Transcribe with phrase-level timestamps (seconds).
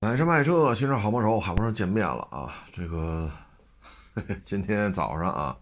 [0.00, 2.54] 买车卖车，新车好帮手，好不容易见面了啊！
[2.72, 3.28] 这个
[4.44, 5.58] 今天早上啊，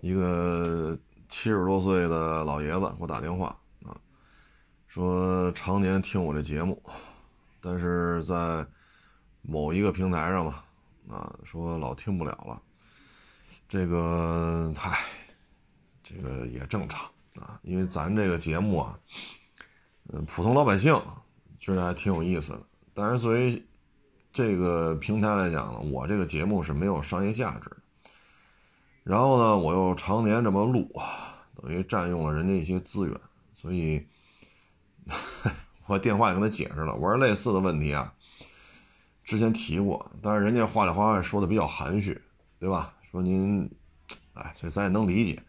[0.00, 0.96] 一个
[1.28, 3.48] 七十多岁的老爷子给我打电话
[3.84, 3.98] 啊，
[4.86, 6.80] 说常年听我这节目，
[7.60, 8.64] 但是在
[9.40, 10.62] 某一个平台上嘛，
[11.10, 12.62] 啊，说老听不了了。
[13.68, 15.00] 这个，嗨，
[16.04, 18.96] 这个也正常啊，因为咱这个节目啊，
[20.12, 20.94] 嗯，普通老百姓
[21.58, 22.62] 觉得还挺有意思的。
[22.94, 23.62] 但是作为
[24.32, 27.76] 这个平台来讲呢，我这个节目是没有商业价值的。
[29.02, 30.88] 然后呢，我又常年这么录，
[31.60, 33.20] 等于占用了人家一些资源，
[33.52, 34.06] 所以
[35.86, 38.14] 我电话也跟他解释了，我说类似的问题啊，
[39.24, 42.20] 之前提过，但是人家话里话外说的比较含蓄，
[42.60, 42.94] 对吧？
[43.10, 43.68] 说您，
[44.34, 45.42] 哎，所以咱也能理解。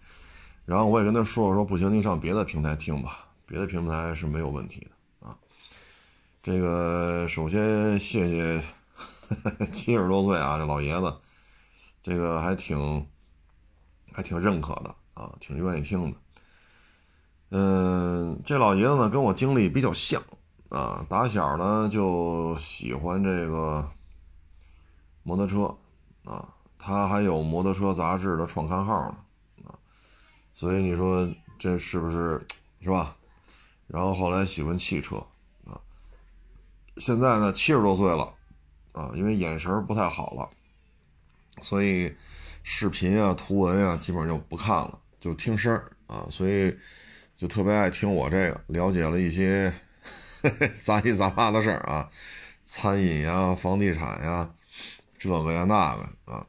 [0.66, 4.92] 然后我也跟他说了说，不行，您上别的平台听吧，别的平台是没有问题的。
[6.44, 8.62] 这个首先谢谢
[9.72, 11.16] 七十多岁啊，这老爷子，
[12.02, 13.08] 这个还挺
[14.12, 16.18] 还挺认可的啊，挺愿意听的。
[17.52, 20.22] 嗯，这老爷子呢跟我经历比较像
[20.68, 23.90] 啊，打小呢就喜欢这个
[25.24, 25.74] 摩托车
[26.26, 29.18] 啊，他还有摩托车杂志的创刊号呢
[29.64, 29.80] 啊，
[30.52, 31.26] 所以你说
[31.58, 32.46] 这是不是
[32.82, 33.16] 是吧？
[33.88, 35.26] 然后后来喜欢汽车。
[36.98, 38.34] 现在呢，七十多岁了，
[38.92, 40.50] 啊，因为眼神不太好了，
[41.62, 42.14] 所以
[42.62, 45.76] 视频啊、图文啊，基本上就不看了，就听声
[46.08, 46.76] 啊，所以
[47.36, 49.74] 就特别爱听我这个，了解了一些
[50.76, 52.08] 杂七杂八的事儿啊，
[52.64, 54.54] 餐饮呀、房地产呀，
[55.18, 56.46] 这个呀那个啊，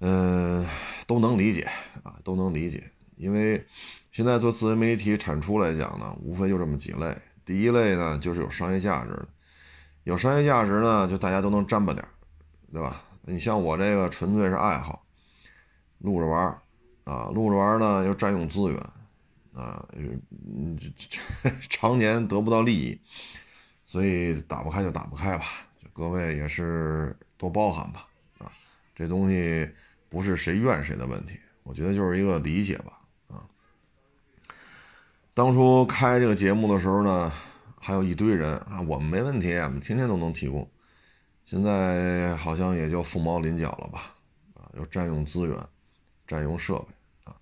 [0.00, 0.66] 嗯，
[1.06, 1.68] 都能理解
[2.02, 2.82] 啊，都能理解，
[3.16, 3.66] 因为
[4.10, 9.28] 现在做自媒体产出来讲呢，无非就这么几类，第一类呢就是有商业价值的。
[10.04, 12.06] 有商业价值呢，就大家都能沾巴点
[12.70, 13.02] 对吧？
[13.22, 15.02] 你像我这个纯粹是爱好，
[15.98, 16.58] 录着玩儿
[17.04, 18.78] 啊，录着玩儿呢又占用资源
[19.54, 19.82] 啊，
[21.70, 23.00] 常年得不到利益，
[23.86, 25.44] 所以打不开就打不开吧，
[25.94, 28.06] 各位也是多包涵吧
[28.38, 28.52] 啊，
[28.94, 29.66] 这东西
[30.10, 33.00] 不是谁怨谁的问题，我觉得就是一个理解吧。
[35.34, 37.30] 当初开这个节目的时候呢。
[37.86, 40.66] 还有一堆人啊，我们没问题，我们天天都能提供。
[41.44, 44.14] 现在好像也就凤毛麟角了吧？
[44.54, 45.54] 啊，又占用资源，
[46.26, 46.86] 占用设备
[47.24, 47.36] 啊，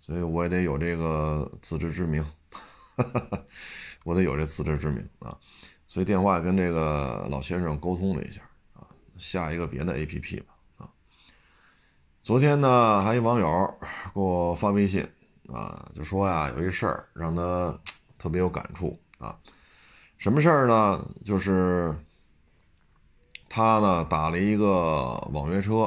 [0.00, 2.26] 所以我也得有这个自知之明，
[4.02, 5.38] 我得有这自知之明啊。
[5.86, 8.40] 所以电话跟这个老先生沟通了一下
[8.74, 8.82] 啊，
[9.16, 10.90] 下一个别的 APP 吧啊。
[12.24, 13.78] 昨天呢，还一网友
[14.12, 15.06] 给我发微信
[15.52, 17.74] 啊，就说呀，有一事儿让他
[18.18, 19.34] 特别有感触啊。
[20.18, 21.04] 什么事儿呢？
[21.24, 21.94] 就是
[23.48, 25.84] 他呢打了一个网约车，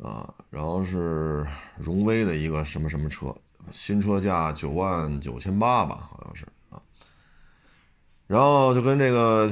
[0.00, 3.34] 啊，然后是荣威的一个什么什么车，
[3.72, 6.80] 新车价九万九千八吧，好像是啊。
[8.26, 9.50] 然后就跟这个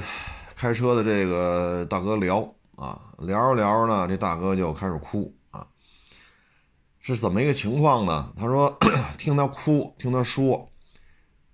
[0.55, 2.41] 开车的这个大哥聊
[2.77, 5.36] 啊，聊着聊着呢，这大哥就开始哭。
[7.15, 8.33] 是怎么一个情况呢？
[8.37, 8.77] 他说
[9.17, 10.69] 听他哭，听他说，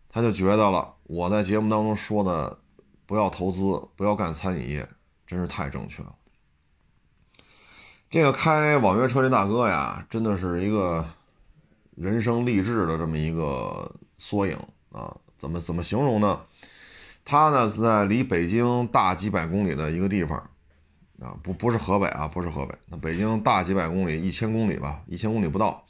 [0.08, 0.94] 他就觉得了。
[1.04, 2.58] 我在节目当中说的，
[3.04, 3.60] 不要投资，
[3.94, 4.88] 不要干餐饮业，
[5.26, 6.14] 真是太正确了。
[8.08, 11.04] 这个开网约车这大哥呀，真的是一个
[11.96, 14.56] 人生励志的这么一个缩影
[14.90, 15.14] 啊！
[15.36, 16.40] 怎么怎么形容呢？
[17.24, 20.50] 他呢是在离北京大几百公里的一个地方
[21.22, 25.84] 啊，不不是河北啊，不是河北，那北京大几百公里，一千公里吧，一千公里不到，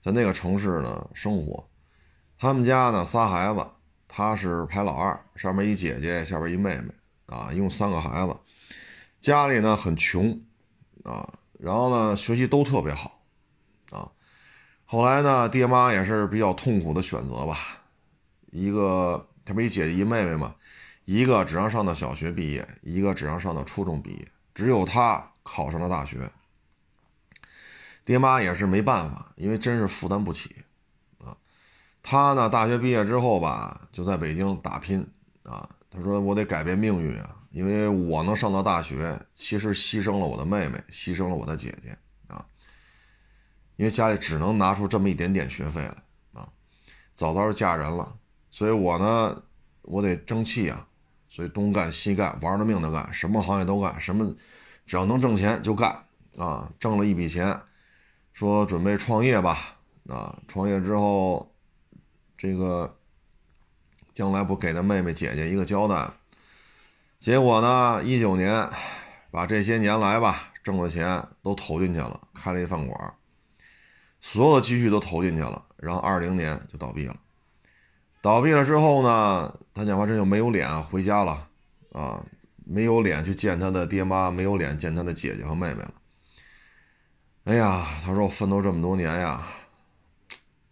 [0.00, 1.68] 在那个城市呢生活。
[2.38, 3.66] 他们家呢仨孩子。
[4.14, 6.92] 他是排老二，上面一姐姐，下边一妹妹，
[7.34, 8.36] 啊，一共三个孩子，
[9.20, 10.38] 家里呢很穷，
[11.02, 11.26] 啊，
[11.58, 13.22] 然后呢学习都特别好，
[13.90, 14.12] 啊，
[14.84, 17.56] 后来呢爹妈也是比较痛苦的选择吧，
[18.50, 20.54] 一个他不一姐姐一妹妹嘛，
[21.06, 26.30] 一个只让上到小学毕业，一个只让上到初中毕业，只有他考上了大学，
[28.04, 30.64] 爹妈也是没办法，因为真是负担不起
[31.18, 31.36] 啊。
[32.02, 35.06] 他呢，大学毕业之后吧，就在北京打拼
[35.44, 35.68] 啊。
[35.90, 41.96] 他说：“我得改变命运啊，因为我能上到大学，其实牺牲了我的妹妹，牺牲了我的姐姐
[42.28, 42.46] 啊。
[43.76, 45.94] 因为家里只能拿出这么一点点学费来
[46.32, 46.48] 啊。
[47.14, 48.16] 早早就嫁人了，
[48.50, 49.42] 所以我呢，
[49.82, 50.88] 我得争气啊。
[51.32, 54.34] 所以东干西干，玩了命的干，什么行业都干，什么
[54.84, 56.04] 只要能挣钱就干
[56.36, 56.70] 啊。
[56.78, 57.58] 挣了一笔钱，
[58.34, 60.38] 说准备创业吧啊。
[60.46, 61.48] 创业之后。”
[62.36, 62.98] 这个
[64.12, 66.10] 将来不给他妹妹姐姐一个交代，
[67.16, 68.68] 结果呢，一九年
[69.30, 73.14] 把这些年来吧挣的钱都投进去了，开了一饭馆，
[74.20, 77.14] 所有的积蓄都投进去了，然后二零年就倒闭了。
[78.22, 81.48] 倒闭了之后呢，他讲话这就没有脸回家了
[81.90, 82.24] 啊，
[82.64, 85.94] 没有脸去见他的爹妈，没有脸见他的姐姐和妹妹了。
[87.44, 89.44] 哎呀，他说我奋斗这么多年呀，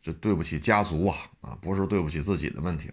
[0.01, 2.89] 这对不起家族啊啊，不是对不起自己的问题。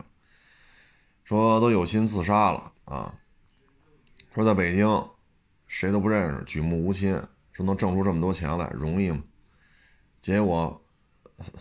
[1.24, 3.14] 说都有心自杀了啊。
[4.34, 4.88] 说在北京
[5.68, 7.22] 谁都不认识，举目无亲，
[7.54, 9.22] 说能挣出这么多钱来容易吗？
[10.20, 10.82] 结果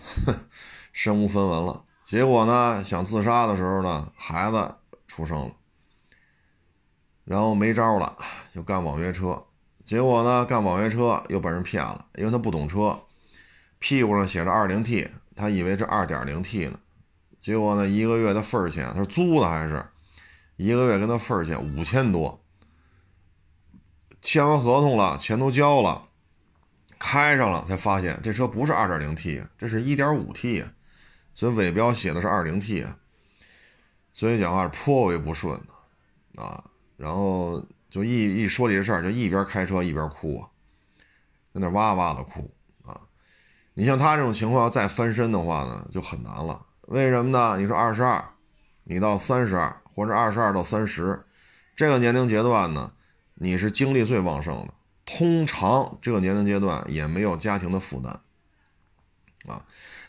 [0.93, 1.85] 身无分文了。
[2.07, 4.77] 结果呢，想自杀的时候呢，孩子
[5.09, 5.51] 出生了，
[7.25, 8.17] 然后没招了，
[8.55, 9.45] 就干网约车。
[9.85, 13.01] 结果呢，干网约车又被人骗了，因为他不懂车，
[13.81, 16.79] 屁股上写着二零 T，他以为是二点零 T 呢。
[17.41, 19.85] 结果呢，一个月的份儿钱，他是租的还是？
[20.55, 22.41] 一个月跟他份儿钱五千多，
[24.23, 26.05] 签完合同了，钱都交了，
[27.01, 30.65] 开上了才发现这车不是二点零 T，这是一点五 T，
[31.37, 32.85] 所以尾标写的是二零 T，
[34.13, 35.57] 所以讲话颇为不顺
[36.35, 36.65] 的啊，
[36.97, 37.65] 然后。
[37.89, 40.51] 就一一说这事儿，就一边开车一边哭啊，
[41.55, 42.53] 在那哇哇的哭
[42.85, 43.01] 啊！
[43.73, 46.67] 你像他这种情况，要再翻身的话呢，就很难了。
[46.89, 47.57] 为什么呢？
[47.59, 48.23] 你说二十二，
[48.85, 51.25] 你到三十二，或者二十二到三十，
[51.75, 52.93] 这个年龄阶段呢，
[53.37, 54.75] 你是精力最旺盛的。
[55.07, 58.13] 通常这个年龄阶段也没有家庭的负担
[59.47, 59.65] 啊。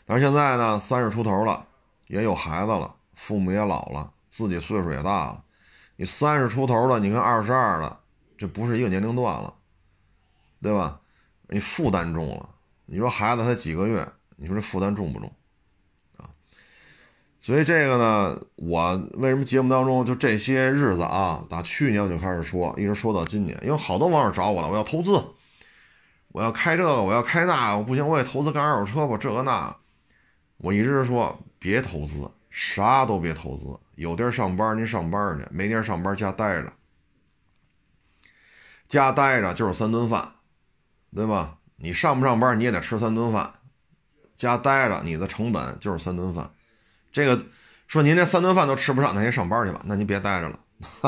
[0.08, 1.66] 但是现在呢，三十出头了，
[2.06, 5.44] 也有孩子了，父母也老了，自己岁数也大了。
[5.96, 8.00] 你三十出头了，你跟二十二了，
[8.38, 9.52] 这不是一个年龄段了，
[10.62, 11.00] 对吧？
[11.50, 12.48] 你负担重了。
[12.86, 15.30] 你说孩子才几个月，你说这负担重不重
[16.16, 16.24] 啊？
[17.38, 25.22] 所以这个呢，我为什么节目当中就这些日子啊，打去年我就开始说，一直说到今年，因为好多网友找我了，我要投资，
[26.28, 29.76] 我要开这个，我要开那，我不行，我也投资干二手车吧，这个那，
[30.58, 33.78] 我一直说别投资，啥都别投资。
[33.94, 36.72] 有地儿上班，您上班去；没地儿上班，家待着。
[38.86, 40.34] 家待着就是三顿饭，
[41.14, 41.58] 对吧？
[41.76, 43.52] 你上不上班，你也得吃三顿饭。
[44.36, 46.50] 家待着，你的成本就是三顿饭。
[47.10, 47.44] 这个
[47.86, 49.80] 说您这三顿饭都吃不上，那您上班去吧。
[49.84, 50.58] 那您别待着了，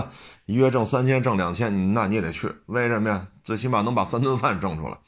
[0.46, 2.52] 一月挣三千，挣两千，那你也得去。
[2.66, 3.28] 为什么呀？
[3.42, 4.98] 最起码能把三顿饭挣出来。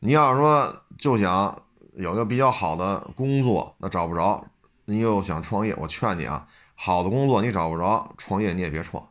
[0.00, 1.62] 你要说就想
[1.96, 4.46] 有个比较好的工作，那找不着。
[4.84, 6.46] 你又想创业，我劝你啊。
[6.74, 9.08] 好的工作你找不着，创业你也别创，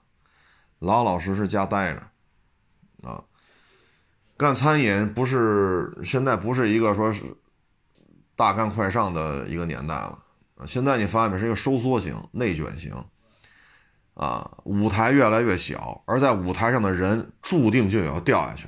[0.77, 3.23] 老老实实家待着，啊，
[4.37, 7.23] 干餐饮不是现在不是一个说是
[8.35, 10.19] 大干快上的一个年代了
[10.57, 12.93] 啊，现在你发现是一个收缩型、内卷型，
[14.13, 18.67] 啊，舞台越来越小，而在舞台上的人注定就要掉下去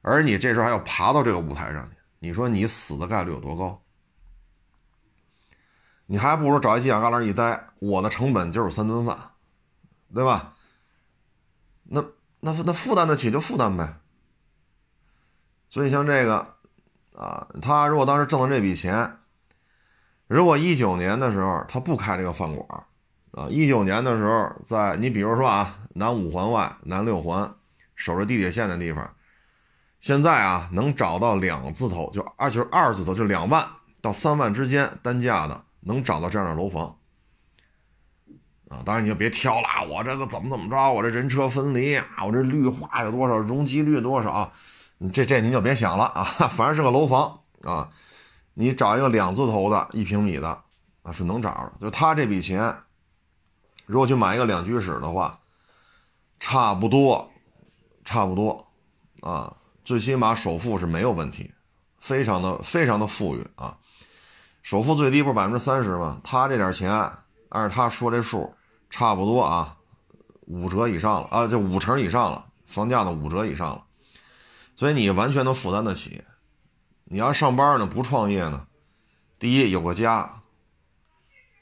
[0.00, 3.82] 而你这时候还要爬到这个舞台上去，你说你死的概率有多高？
[6.06, 9.32] 你还不如找一犄角旮旯一待，我的成本就是三顿饭，
[10.14, 10.54] 对吧？
[11.82, 12.00] 那
[12.38, 13.96] 那那负担得起就负担呗。
[15.68, 16.54] 所以像这个
[17.16, 19.18] 啊，他如果当时挣了这笔钱，
[20.28, 22.84] 如果一九年的时候他不开这个饭馆
[23.32, 27.52] 啊，一九年的时候在你比如说啊，南五环外、南六环
[27.96, 29.12] 守着地铁线的地方，
[30.02, 33.66] 现在啊能找到两字头就二就是二字头就两万
[34.02, 35.64] 到三万之间单价的。
[35.84, 36.96] 能找到这样的楼房
[38.68, 38.78] 啊？
[38.84, 40.92] 当然你就别挑了，我这个怎么怎么着？
[40.92, 42.06] 我这人车分离啊？
[42.24, 43.36] 我这绿化有多少？
[43.36, 44.52] 容积率多少？
[45.12, 46.22] 这这您就别想了啊！
[46.54, 47.90] 反正是个楼房啊，
[48.54, 50.62] 你找一个两字头的一平米的
[51.02, 51.72] 啊，是能找的。
[51.80, 52.72] 就他这笔钱，
[53.86, 55.40] 如果去买一个两居室的话，
[56.38, 57.28] 差不多，
[58.04, 58.68] 差不多
[59.20, 59.52] 啊，
[59.84, 61.52] 最起码首付是没有问题，
[61.98, 63.76] 非常的非常的富裕啊。
[64.62, 66.20] 首付最低不是百分之三十吗？
[66.22, 66.90] 他这点钱，
[67.48, 68.54] 按他说这数，
[68.88, 69.76] 差不多啊，
[70.46, 73.84] 五折以上了啊，就五成以上了，房价的五折以上了，
[74.76, 76.22] 所以你完全能负担得起。
[77.04, 78.66] 你要上班呢，不创业呢，
[79.38, 80.42] 第一有个家，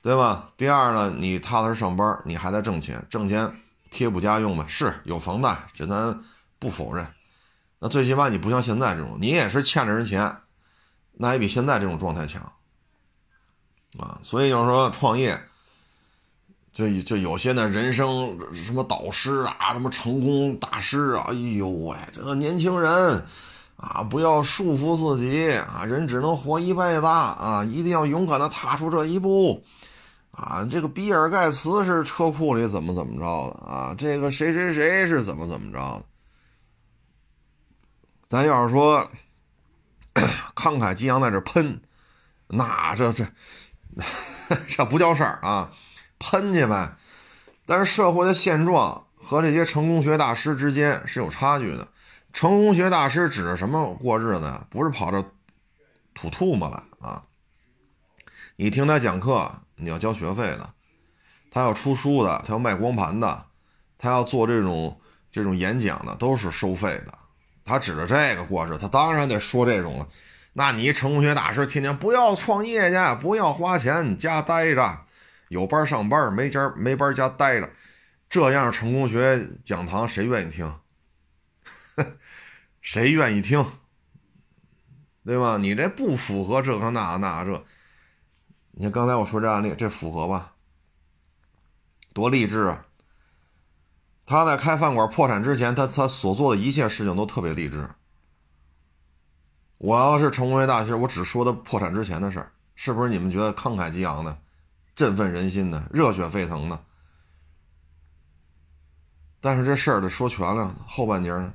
[0.02, 0.52] 对吧？
[0.58, 3.50] 第二呢，你踏踏实上班，你还在挣钱，挣钱
[3.90, 6.16] 贴补家用呗，是有房贷，这咱
[6.58, 7.06] 不否认。
[7.80, 10.36] 那最起码你不像现在这种，你也是欠着人钱，
[11.14, 12.40] 那也比现在这种状态强。
[13.98, 15.36] 啊，所以就是说创业，
[16.72, 23.24] 就就有些呢人生什么导师啊，什么成功大师啊，哎呦喂，这个年轻人
[23.76, 29.64] 啊，不要束缚自己啊，人只能活一辈子啊，一定要勇敢的踏出这一步
[30.30, 33.94] 啊，这个比尔盖茨是车库里怎么怎么着的啊？
[33.98, 36.04] 这个谁谁谁是怎么怎么着的？
[38.30, 39.10] 咱要是说
[40.54, 41.82] 慷慨激昂在这喷，
[42.46, 43.26] 那这这
[44.70, 45.72] 这不叫事儿啊，
[46.20, 46.94] 喷去呗。
[47.66, 51.88] 但是社会的现状和这些成功学大师之间是有差距的。
[52.32, 54.64] 成功学大师指着什么过日子？
[54.70, 55.20] 不是跑这
[56.14, 57.24] 吐吐沫来啊！
[58.54, 60.74] 你听他讲课，你要交学费的；
[61.50, 63.46] 他要出书的，他要卖光盘的，
[63.98, 65.00] 他要做这种
[65.32, 67.18] 这种演讲的，都是收费的。
[67.64, 70.08] 他指着这个过日子，他当然得说这种了。
[70.52, 75.00] 那你成功学大师天天不要创业去，不要花钱，家待着，
[75.48, 77.70] 有班上班，没家没班家待着，
[78.28, 80.74] 这样成功学讲堂谁愿意听？
[82.80, 83.64] 谁愿意听？
[85.24, 85.58] 对吧？
[85.58, 87.64] 你这不符合这个那那这。
[88.72, 90.54] 你看刚才我说这案例，这符合吧？
[92.12, 92.86] 多励志啊！
[94.30, 97.90] 他在开饭馆破产之前，他他所做的一切事情都特别励志。
[99.78, 104.38] 我要是成为大师，我只说他破产之前的事儿，是不是你们觉得慷慨激昂的、
[104.94, 106.78] 振奋人心的、热血沸腾的？
[109.40, 111.52] 但是这事儿得说全了，后半截呢？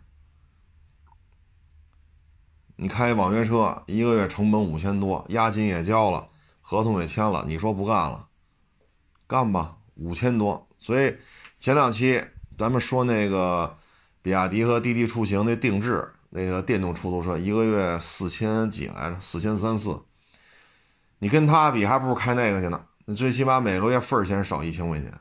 [2.75, 6.27] 你开网约车，一个月成本五千多，押金也交了，
[6.59, 8.27] 合同也签了，你说不干了？
[9.27, 10.67] 干吧，五千多。
[10.77, 11.15] 所以
[11.57, 12.21] 前两期
[12.57, 13.77] 咱们说那个
[14.21, 20.03] 比亚迪和滴滴出行那定制那个电动出租车，一个月四千几来着，四千三四。
[21.19, 22.85] 你跟他比，还不如开那个去呢。
[23.05, 25.13] 你最起码每个月份儿钱少一千块钱。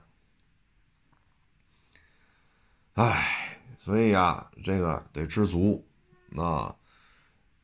[2.95, 5.87] 唉，所以呀，这个得知足
[6.37, 6.75] 啊。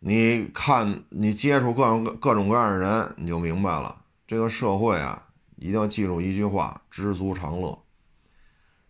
[0.00, 4.05] 你看，你接触各种各种各样的人，你就明白了。
[4.27, 7.80] 这个社会啊，一定要记住一句话：知足常乐。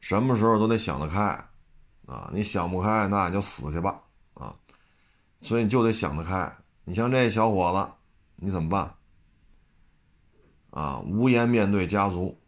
[0.00, 1.22] 什么时候都得想得开
[2.06, 2.28] 啊！
[2.32, 4.02] 你想不开，那你就死去吧
[4.34, 4.54] 啊！
[5.40, 6.52] 所以你就得想得开。
[6.84, 7.92] 你像这小伙子，
[8.36, 8.94] 你怎么办？
[10.70, 12.40] 啊，无颜面对家族，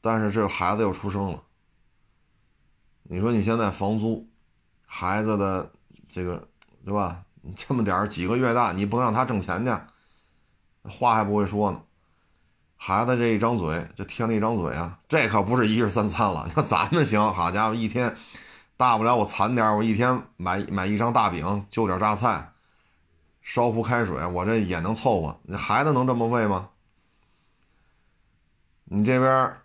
[0.00, 1.42] 但是这孩子又出生了。
[3.04, 4.28] 你说你现在房租，
[4.84, 5.72] 孩子的
[6.08, 6.48] 这个，
[6.84, 7.22] 对吧？
[7.54, 9.70] 这么点几个月大，你不能让他挣钱去，
[10.88, 11.80] 话还不会说呢。
[12.76, 16.44] 孩子这一张嘴就添了一张嘴啊，这可不是一日三餐了。
[16.46, 18.14] 你看咱们行，好家伙，一天
[18.76, 22.52] 大不了我惨点我一天买买一张大饼，就点榨菜，
[23.42, 25.40] 烧壶开水，我这也能凑合。
[25.44, 26.68] 你孩子能这么喂吗？
[28.84, 29.56] 你这边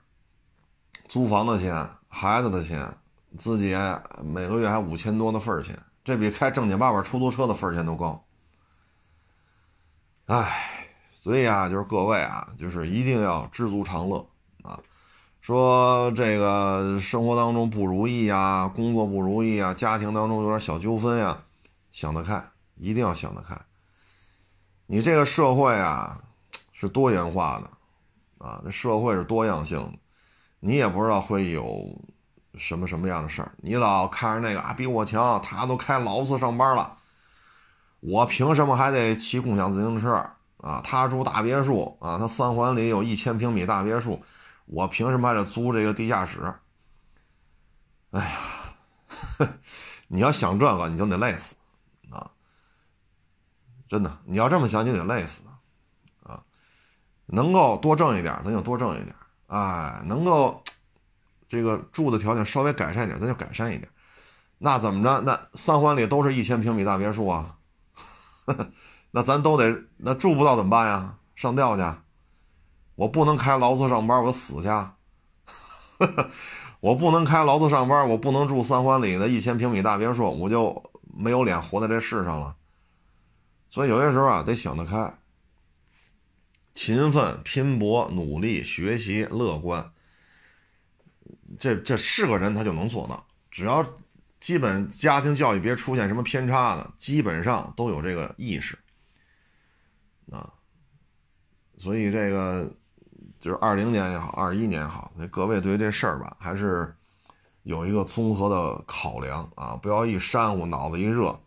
[1.07, 2.97] 租房的钱、孩子的钱，
[3.37, 3.75] 自己
[4.23, 5.77] 每个月还五千多的份儿钱。
[6.03, 8.25] 这比开正经八百出租车的份钱都高，
[10.25, 10.80] 哎，
[11.21, 14.17] 所以啊，就是各位啊，就是一定要知足常乐
[14.63, 14.79] 啊。
[15.39, 21.37] 说这个生活当中不如意啊，工作不如意啊，家庭当中有点小纠纷呀，
[21.91, 22.43] 想得开，
[22.75, 23.55] 一定要想得开。
[24.87, 26.19] 你这个社会啊，
[26.73, 27.69] 是多元化的
[28.45, 29.93] 啊，这社会是多样性的，
[30.59, 31.95] 你也不知道会有。
[32.55, 33.49] 什么什么样的事儿？
[33.61, 36.97] 你老看着那个啊，比我强，他都开劳斯上班了，
[38.01, 40.21] 我凭什么还得骑共享自行车
[40.61, 40.81] 啊？
[40.83, 44.23] 他住大别墅啊，他三环里有一千平米大别墅，
[44.65, 46.41] 我凭什么还得租这个地下室？
[48.11, 49.47] 哎呀，
[50.07, 51.55] 你要想这个，你就得累死
[52.09, 52.31] 啊！
[53.87, 55.43] 真的，你要这么想，就得累死
[56.23, 56.43] 啊！
[57.25, 59.15] 能够多挣一点，咱就多挣一点，
[59.47, 60.63] 哎，能够。
[61.47, 63.89] 这个住的条件稍微改善一点，咱就改善一点。
[64.59, 65.19] 那怎么着？
[65.19, 67.57] 那三环里都是一千平米大别墅啊，
[68.45, 68.69] 呵 呵
[69.11, 71.17] 那咱都得那住不到怎么办呀？
[71.35, 71.83] 上吊去？
[72.95, 74.69] 我不能开劳斯上班，我死去。
[76.79, 82.55] 我不能开劳斯上班，我不能住三环里的一千平米大别墅，我就没有脸活在这世上了。
[83.69, 85.17] 所以有些时候啊，得想得开，
[86.73, 89.91] 勤奋、拼搏、努力、学习、乐观。
[91.59, 93.25] 这这是个人，他就能做到。
[93.49, 93.85] 只要
[94.39, 98.77] 基本家庭教育别出现什么偏差的，基本上都有这个意识
[100.31, 100.51] 啊。
[101.77, 102.67] 所以这个
[103.39, 106.95] 就是二零年也好，二一年也好，那各位对于这事儿吧，还是
[107.63, 111.39] 有一个综合的考量啊，不要一煽乎，脑子一热。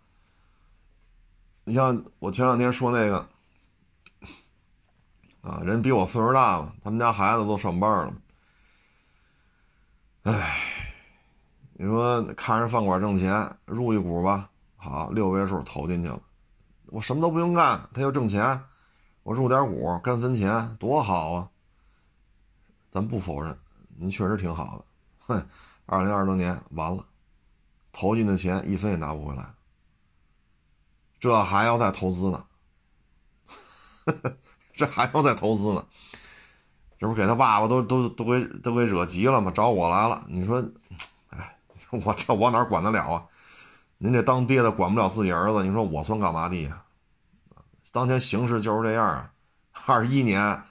[1.64, 3.28] 你像我前两天说那个
[5.40, 8.14] 啊，人比我岁数大了，他们家孩子都上班了。
[10.24, 10.58] 哎，
[11.74, 16.20] 你说看着饭馆挣钱，入一股吧，好六位数投进去了，
[16.86, 18.60] 我什么都不用干，他就挣钱，
[19.24, 21.48] 我入点股干分钱多好啊！
[22.90, 23.58] 咱不否认，
[23.96, 24.84] 您确实挺好的。
[25.26, 25.46] 哼，
[25.86, 27.06] 二零二零年完了，
[27.90, 29.54] 投进的钱一分也拿不回来，
[31.18, 32.44] 这还要再投资呢，
[34.74, 35.86] 这还要再投资呢，
[36.98, 39.50] 这不给他爸爸都都都给都给惹急了吗？
[39.50, 40.62] 找我来了，你说，
[41.30, 41.58] 哎，
[41.90, 43.24] 我这我哪管得了啊？
[43.96, 46.83] 您这当爹的管不了自己儿子，你说我算干嘛的呀？
[47.94, 49.30] 当前形势就是这样啊！
[49.86, 50.64] 二一年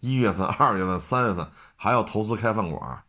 [0.00, 3.04] 一月份、二月份、三月份还要投资开饭馆，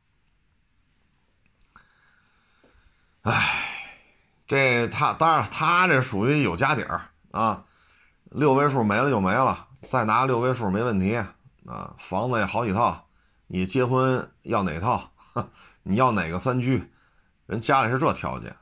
[3.23, 4.03] 哎，
[4.45, 7.65] 这他当然他这属于有家底儿啊，
[8.25, 11.15] 六位数没了就没了，再拿六位数没问题
[11.65, 13.07] 啊，房子也好几套，
[13.47, 15.11] 你结婚要哪套？
[15.81, 16.91] 你要哪个三居？
[17.47, 18.55] 人家里是这条件。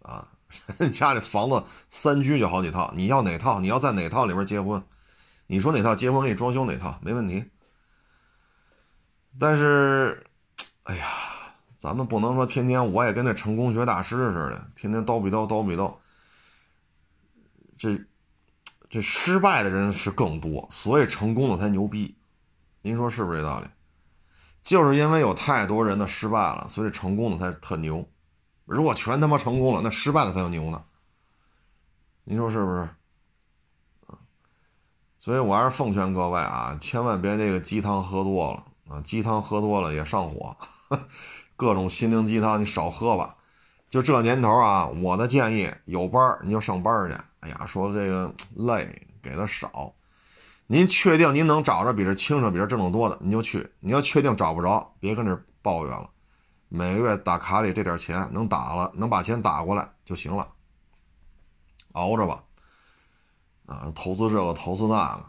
[0.00, 0.26] 啊，
[0.90, 3.60] 家里房子三居就好几套，你要哪套？
[3.60, 4.82] 你要在哪套里边结婚？
[5.46, 7.50] 你说哪套结婚给你装修哪套没问题。
[9.38, 10.26] 但是，
[10.84, 11.06] 哎呀，
[11.78, 15.94] 咱们不能说天天我也跟那成功学大师似的，天天叨逼叨叨逼叨。
[17.76, 17.98] 这
[18.88, 22.16] 这失败的人是更多，所以成功的才牛逼。
[22.82, 23.66] 您说是不是这道理？
[24.62, 28.08] 就是因为有太多人的失败了，所以成功的才特牛。
[28.72, 30.82] 如果全他妈成功了，那失败的才有牛呢。
[32.24, 32.88] 您说是不是？
[35.18, 40.56] 所以我还是奉劝各位啊，千万别这个鸡汤喝多了啊，鸡汤喝多了也上火，
[41.54, 43.36] 各种心灵鸡汤你少喝吧。
[43.88, 47.16] 就这年头啊，我的建议，有班你就上班去。
[47.40, 49.92] 哎呀，说这个累给的少，
[50.66, 53.70] 您确定您能找着比这轻省、比这挣得多的，你就去。
[53.80, 56.08] 你要确定找不着，别跟这抱怨了。
[56.74, 60.48] 每个月打卡里这点钱能打了，能把钱打过来就行了，
[61.92, 62.42] 熬着吧。
[63.66, 65.24] 啊，投资这个投资那个，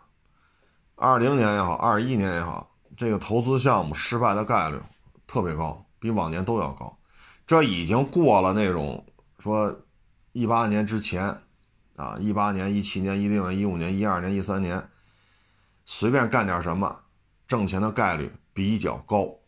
[0.96, 4.80] 二零年也好，二一年也好，这个投资项目失败的概率
[5.28, 6.98] 特别高，比往年都要高。
[7.46, 9.06] 这已经过了那种
[9.38, 9.82] 说
[10.32, 11.42] 一八年之前
[11.98, 14.90] 啊，一八年、一七年、一六年、一五年、一二年、一三年，
[15.84, 17.02] 随便干点什么，
[17.46, 19.43] 挣钱的概率比较高。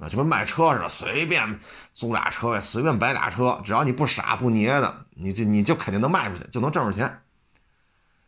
[0.00, 1.60] 啊，就跟卖车似的，随便
[1.92, 7.22] 租俩车位，随便摆俩车，只要你不傻不捏的，你就你就肯定能卖出去，就能挣着钱。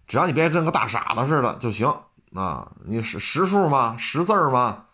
[0.06, 1.88] 只要你别跟个大傻子似的就行
[2.34, 2.70] 啊！
[2.84, 3.96] 你识识数吗？
[3.98, 4.84] 识字儿吗？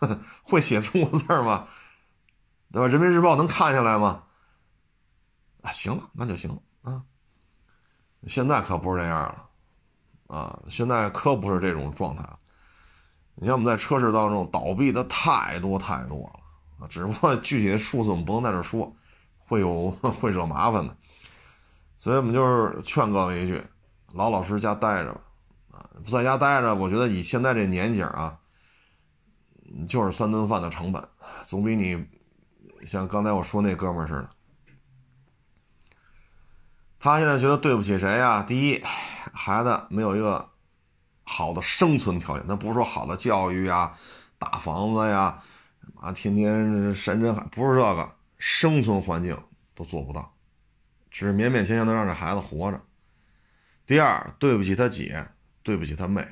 [0.42, 1.68] 会写中国字吗？
[2.72, 2.88] 对吧？
[2.88, 4.24] 人民日报能看下来吗？
[5.62, 7.02] 啊，行了，那就行了啊。
[8.26, 10.58] 现在可不是这样了啊！
[10.68, 12.24] 现在可不是这种状态。
[13.36, 16.30] 你像我们在车市当中倒闭的太多太多
[16.78, 18.94] 了，只不过 具体的数字我们不能在这说，
[19.38, 19.90] 会有
[20.20, 20.94] 会惹麻烦的，
[21.96, 23.62] 所以我们就是劝各位一句，
[24.14, 25.20] 老老实实家待着吧，
[25.72, 28.38] 啊，不在家待着，我觉得以现在这年景啊，
[29.88, 31.02] 就是三顿饭的成本，
[31.44, 32.06] 总比你
[32.86, 34.30] 像刚才我说那哥们儿似的，
[36.98, 38.42] 他现在觉得对不起谁呀？
[38.42, 38.82] 第一，
[39.32, 40.49] 孩子没有一个。
[41.32, 43.92] 好的生存条件，那不是说好的教育呀、
[44.36, 45.40] 大房子呀，
[45.94, 49.40] 啊，天天山珍海，不是这个生存环境
[49.72, 50.34] 都做不到，
[51.08, 52.82] 只是勉勉强强能让这孩子活着。
[53.86, 55.24] 第二，对不起他姐，
[55.62, 56.26] 对不起他妹，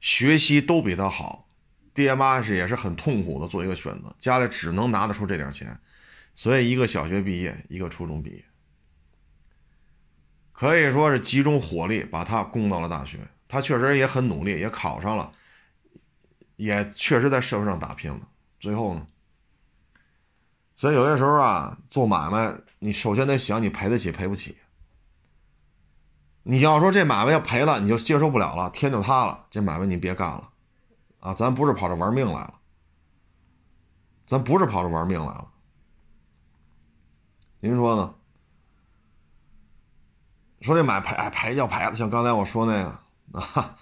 [0.00, 1.48] 学习都比他好，
[1.92, 5.76] 爹妈是也是很痛苦的做一个选择，家里只能拿得出这点钱，
[6.32, 8.44] 所以一个小学毕业，一个初中毕业，
[10.52, 13.18] 可以说是集中火力把他供到了大学。
[13.52, 15.30] 他确实也很努力，也考上了，
[16.56, 18.20] 也确实在社会上打拼了。
[18.58, 19.06] 最后呢，
[20.74, 24.56] 所以有些时候啊，做买卖，你首先得想你赔得起赔不起。
[26.44, 30.50] 你要说这买卖要赔了，你就接受不了了，天就塌了，这买卖你别干了，
[31.20, 32.54] 啊，咱不是跑这玩命来了，
[34.24, 35.46] 咱不是跑这玩命来了。
[37.60, 38.14] 您说呢？
[40.62, 43.01] 说这买赔，哎，赔就赔了，像刚才我说那个。
[43.38, 43.76] 啊，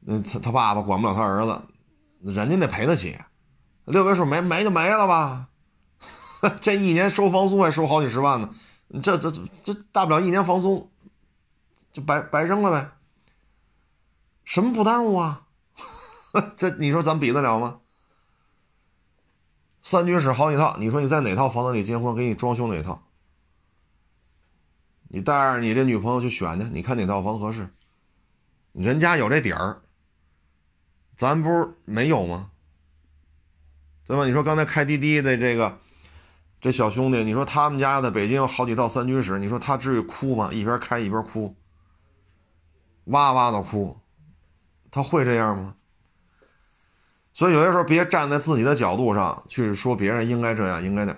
[0.00, 1.62] 那他他爸爸管不了他儿子，
[2.20, 3.16] 人家那赔得起，
[3.84, 5.48] 六位数没没就没了吧，
[6.60, 8.48] 这一年收房租还收好几十万呢，
[9.02, 10.90] 这这这大不了一年房租
[11.92, 12.90] 就白白扔了呗，
[14.44, 15.46] 什么不耽误啊？
[16.56, 17.78] 这你说咱比得了吗？
[19.82, 23.02] 三居室好几套，你说你在哪套房子里结婚，给你装修哪套？
[25.08, 27.68] 你带着你这女朋友去选去，你看哪套房合适？
[28.72, 29.80] 人家有这底儿，
[31.16, 32.50] 咱不是没有吗？
[34.06, 34.26] 对吧？
[34.26, 35.78] 你说刚才开滴滴的这个
[36.60, 40.50] 这小兄弟，你说他们家在北京有好几套三居室，你说他至于哭吗？
[40.52, 41.54] 一边开一边哭，
[43.04, 43.96] 哇哇的哭，
[44.90, 45.74] 他会这样吗？
[47.32, 51.16] 所以有些时候别站在自己的角度上去说别人应该这样应该那，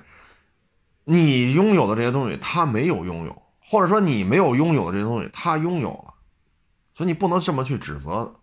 [1.05, 6.04] 你拥有的这些东西他没有拥有，或者说你没有拥有的这些东西他拥有，
[6.95, 8.35] 所以你不能这么去指责，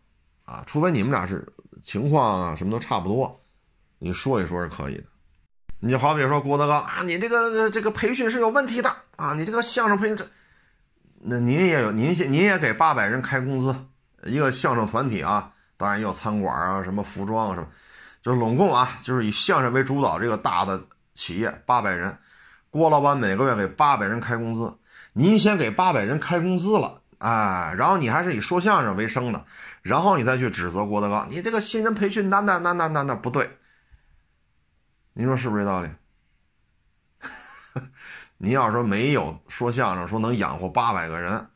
[0.43, 1.47] 啊，除非你们俩是
[1.81, 3.41] 情况啊什么都差不多，
[3.97, 5.05] 你说一说是可以的。
[5.79, 10.27] 你就好比说郭德纲啊，你这个这个培训是有问题的啊，你这个相声培训这，
[11.21, 13.75] 那您也有您先您也给八百人开工资，
[14.25, 15.51] 一个相声团体啊。
[15.77, 17.67] 当然也有餐馆啊，什么服装啊，什么，
[18.21, 20.79] 就是拢共啊，就是以相声为主导这个大的
[21.15, 22.15] 企业，八百人，
[22.69, 24.77] 郭老板每个月给八百人开工资，
[25.13, 29.45] 您先给八百人开工资了，哎，然后你还是以说相声为生的，
[29.83, 33.59] 然后你再去指责郭德纲，你这个新人培训那那那那那那不对，
[35.13, 35.89] 您说是不是这道理？
[38.37, 41.47] 您要说没有说相声说能养活八百个人，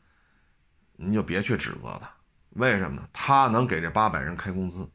[0.94, 2.08] 您就别去指责他。
[2.50, 3.08] 为什么呢？
[3.12, 4.88] 他能给这八百人开工资，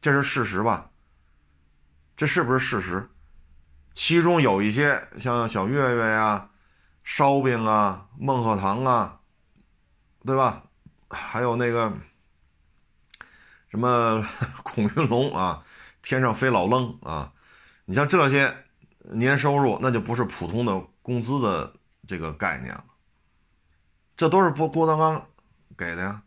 [0.00, 0.90] 这是事实吧？
[2.16, 3.08] 这是不是事实？
[3.92, 6.50] 其中有一些像小岳岳呀、
[7.04, 9.20] 烧饼啊、孟鹤堂啊，
[10.24, 10.62] 对吧？
[11.10, 11.92] 还有那个
[13.68, 14.24] 什么
[14.62, 15.62] 孔云龙啊，
[16.00, 17.32] 天上飞老愣啊，
[17.84, 18.64] 你像这些
[19.00, 21.74] 年收入，那就不是普通的工资的
[22.06, 22.84] 这个概念了，
[24.16, 25.26] 这都是郭郭德纲
[25.76, 26.22] 给的呀。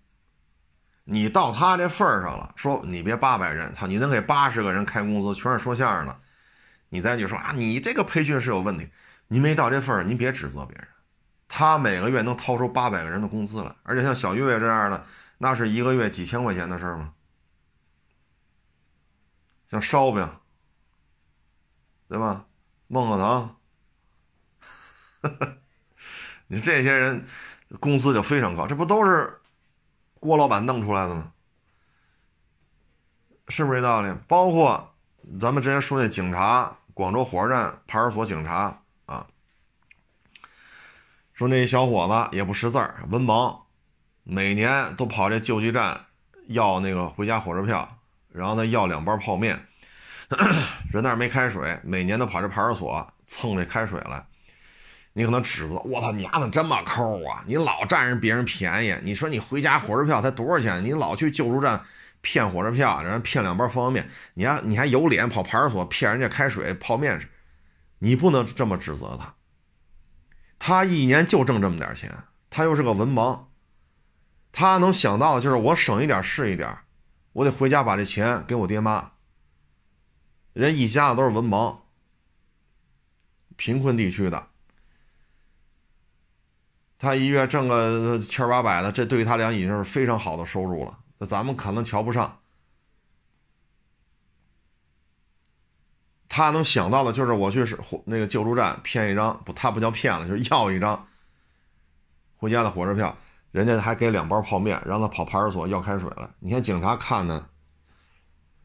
[1.05, 6.19] 你到他这份儿上了，说你别八百人，操，你能给八十个人开工资，全是说相声的，
[6.89, 8.89] 你再去说啊，你这个培训是有问题，
[9.27, 10.88] 你没到这份儿，您别指责别人。
[11.58, 15.02] 他每个月能掏出八百个人的工资来，而且像小岳岳这样的，
[15.38, 17.13] 那是一个月几千块钱的事儿吗？
[19.70, 20.30] 像烧饼，
[22.10, 22.46] 对吧？
[22.88, 23.56] 孟鹤堂，
[26.48, 27.26] 你这些人
[27.80, 29.39] 工资就非常高，这不都是？
[30.20, 31.32] 郭老板弄出来的吗？
[33.48, 34.13] 是不是这道理？
[34.28, 34.94] 包括
[35.39, 38.82] 咱们之前说那警察，广州火车站派出所警察，
[41.36, 43.60] 说那小伙子也不识字儿，文盲，
[44.24, 46.06] 每年都跑这救济站
[46.48, 47.98] 要那个回家火车票，
[48.32, 49.67] 然后呢要两包泡面，
[50.93, 54.26] 人那儿没开水，每年都跑这派出所蹭这开水来。
[55.12, 57.43] 你可能指责我操，你丫怎么这么抠啊？
[57.45, 58.95] 你老占人别人便宜。
[59.04, 60.82] 你说你回家火车票才多少钱？
[60.86, 61.82] 你老去救助站
[62.21, 64.13] 骗火车票，让人骗两包方便面。
[64.36, 67.28] 你还你还有脸跑派出所骗人家开水泡面吃？
[68.00, 69.34] 你不能这么指责他。
[70.67, 72.12] 他一年就挣这么点钱，
[72.49, 73.39] 他又是个文盲，
[74.51, 76.75] 他能想到的就是我省一点是一点，
[77.34, 79.12] 我得回家把这钱给我爹妈。
[80.54, 81.82] 人一家子都是文盲，
[83.56, 84.47] 贫困地区的。
[86.97, 90.97] 他一月挣个千八百的，这对于他俩已经是非常好的收入了。
[91.19, 92.39] 那咱们可能瞧不上。
[96.36, 101.08] 他能想到的就是我去是那个救助站骗一张，不，他不叫骗了，就是要一张
[102.36, 103.17] 回家的火车票，
[103.54, 106.30] 人家还给两包泡面，让他跑派出所要开水了。
[106.41, 107.45] 你看警察看呢，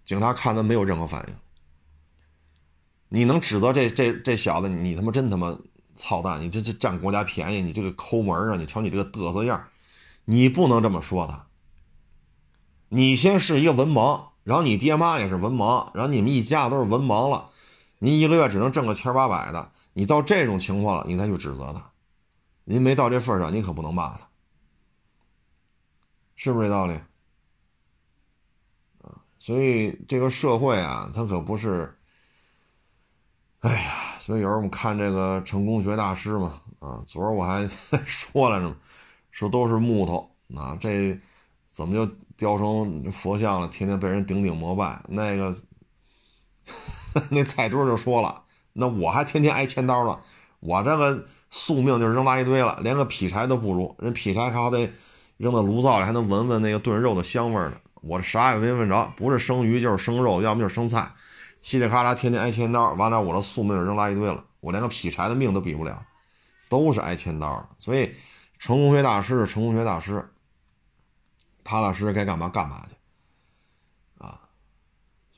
[0.02, 1.34] 警察看他没有任何反应。
[3.08, 4.68] 你能指责这这这小子？
[4.68, 5.56] 你他妈真他妈！
[5.94, 6.40] 操蛋！
[6.40, 8.56] 你这这占国家便宜，你这个抠门啊！
[8.56, 9.68] 你瞧你这个嘚瑟样，
[10.24, 11.46] 你不能这么说他。
[12.88, 17.48] 你先是一个文盲，然后你爹妈也是文盲，然后你们一家都是文盲了，
[18.00, 21.92] 您一个月只能挣个千八百的，你到这种情况了，你再去指责他，
[22.64, 24.28] 您没到这份上，你可不能骂他，
[26.34, 26.94] 是不是这道理？
[29.02, 31.96] 啊，所以这个社会啊，它可不是，
[33.60, 33.92] 哎呀。
[34.20, 37.66] 所以有时候我们看这个成功学大师嘛，啊，昨儿我还
[38.06, 38.76] 说来着，
[39.30, 41.18] 说都是木头，啊，这
[41.66, 43.66] 怎么就雕成佛像了？
[43.66, 45.02] 天天被人顶顶膜拜。
[45.08, 45.52] 那个
[47.30, 48.42] 那菜墩就说了，
[48.74, 50.20] 那我还天天挨千刀了，
[50.60, 53.94] 我这个宿命就扔垃圾堆了，连个劈柴都不如。
[53.98, 54.90] 人劈柴还得
[55.36, 57.74] 扔到炉灶里，还能闻闻那个炖肉的香味呢。
[58.02, 61.10] 我啥也没闻着，不是生鱼就是生肉，要么就是生菜。
[61.62, 66.02] 嘁里咔嚓，天天挨千刀，完了我的宿命扔垃圾堆了，我连个劈柴的命都比不了，
[66.70, 67.68] 都是挨千刀。
[67.76, 68.14] 所以，
[68.58, 70.30] 成功学大师是成功学大师，
[71.62, 72.94] 踏踏实实该干嘛干嘛去，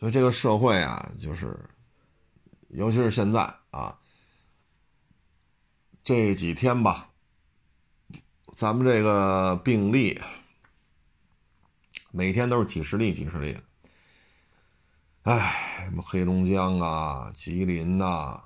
[0.02, 1.56] 所以这个社会啊，就是，
[2.70, 3.38] 尤其是现在
[3.70, 3.96] 啊，
[6.02, 7.10] 这几天吧，
[8.52, 10.20] 咱们这个病例
[12.10, 13.56] 每天都是几十例、几十例。
[15.22, 18.42] 哎，什么黑龙江啊、吉林呐、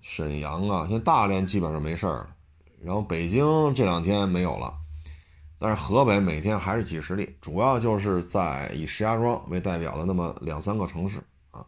[0.00, 2.36] 沈阳啊，现在大连基本上没事了，
[2.80, 4.79] 然后北京这两天没有了，
[5.62, 11.66] 但是河北每天还是几十例，主要就是在以石家庄为代表的那么两三个城市啊。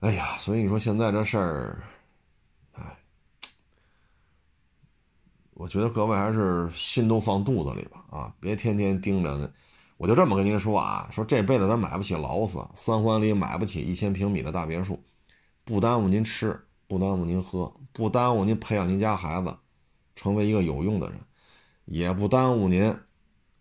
[0.00, 1.82] 哎呀，所以你说现在这事儿，
[2.72, 2.96] 哎，
[5.52, 9.52] 我觉得各位还是心都放肚子里吧啊，别天天盯着呢。
[9.98, 14.98] 我就这么跟您说啊，说这辈子咱买不起劳斯，三环里买不起一千平米的大别墅，
[15.64, 19.54] 不耽误您吃，不耽误您喝，不耽误您培养您家孩子
[20.14, 21.20] 成为一个有用的人。
[21.86, 22.94] 也不耽误您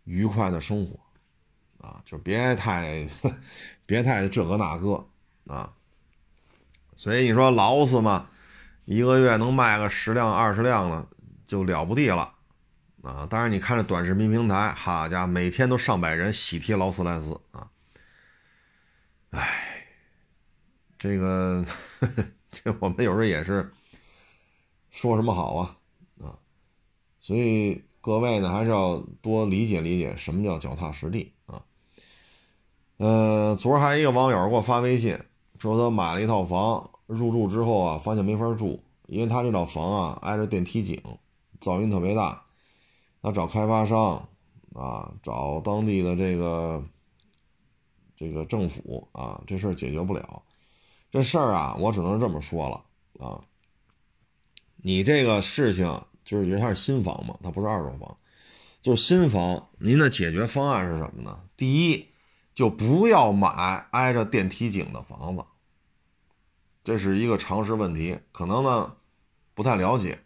[0.04, 1.00] 愉快的生活，
[1.78, 3.08] 啊，就别太
[3.86, 5.08] 别太这个那个
[5.46, 5.74] 啊。
[6.96, 8.28] 所以你说劳斯嘛，
[8.86, 11.08] 一个月能卖个十辆二十辆的
[11.46, 12.34] 就了不地了
[13.04, 13.28] 啊。
[13.28, 17.70] 当然你看这短视频平台，好家伙，每天都上百人喜提劳斯莱斯啊。
[19.32, 19.88] 哎，
[20.98, 21.64] 这个
[22.50, 23.72] 这我们有时候也是
[24.90, 25.78] 说什么好啊
[26.22, 26.40] 啊，
[27.20, 27.85] 所以。
[28.06, 31.64] 各位呢，还是要多理解理解什么叫脚踏实地啊。
[32.98, 35.20] 呃，昨儿还一个网友给我发微信，
[35.58, 41.02] 说他买了一套房，入住之后啊，发现没法住，因为他这套房啊挨着电梯井，
[41.60, 42.44] 噪音特别大。
[43.24, 44.30] 他找开发商
[44.76, 46.84] 啊，找当地的这个
[48.16, 50.44] 这个政府啊，这事儿解决不了。
[51.10, 52.84] 这事儿啊，我只能这么说了
[53.18, 53.42] 啊，
[54.76, 56.00] 你这个事情。
[56.26, 58.18] 就是因为它是新房嘛，它不是二手房，
[58.82, 59.70] 就是新房。
[59.78, 61.40] 您的解决方案是什么呢？
[61.56, 62.08] 第一，
[62.54, 65.46] 就不要买挨着电梯井的房子，
[66.84, 68.96] 这是一个常识问题，可能呢
[69.54, 70.20] 不太了解。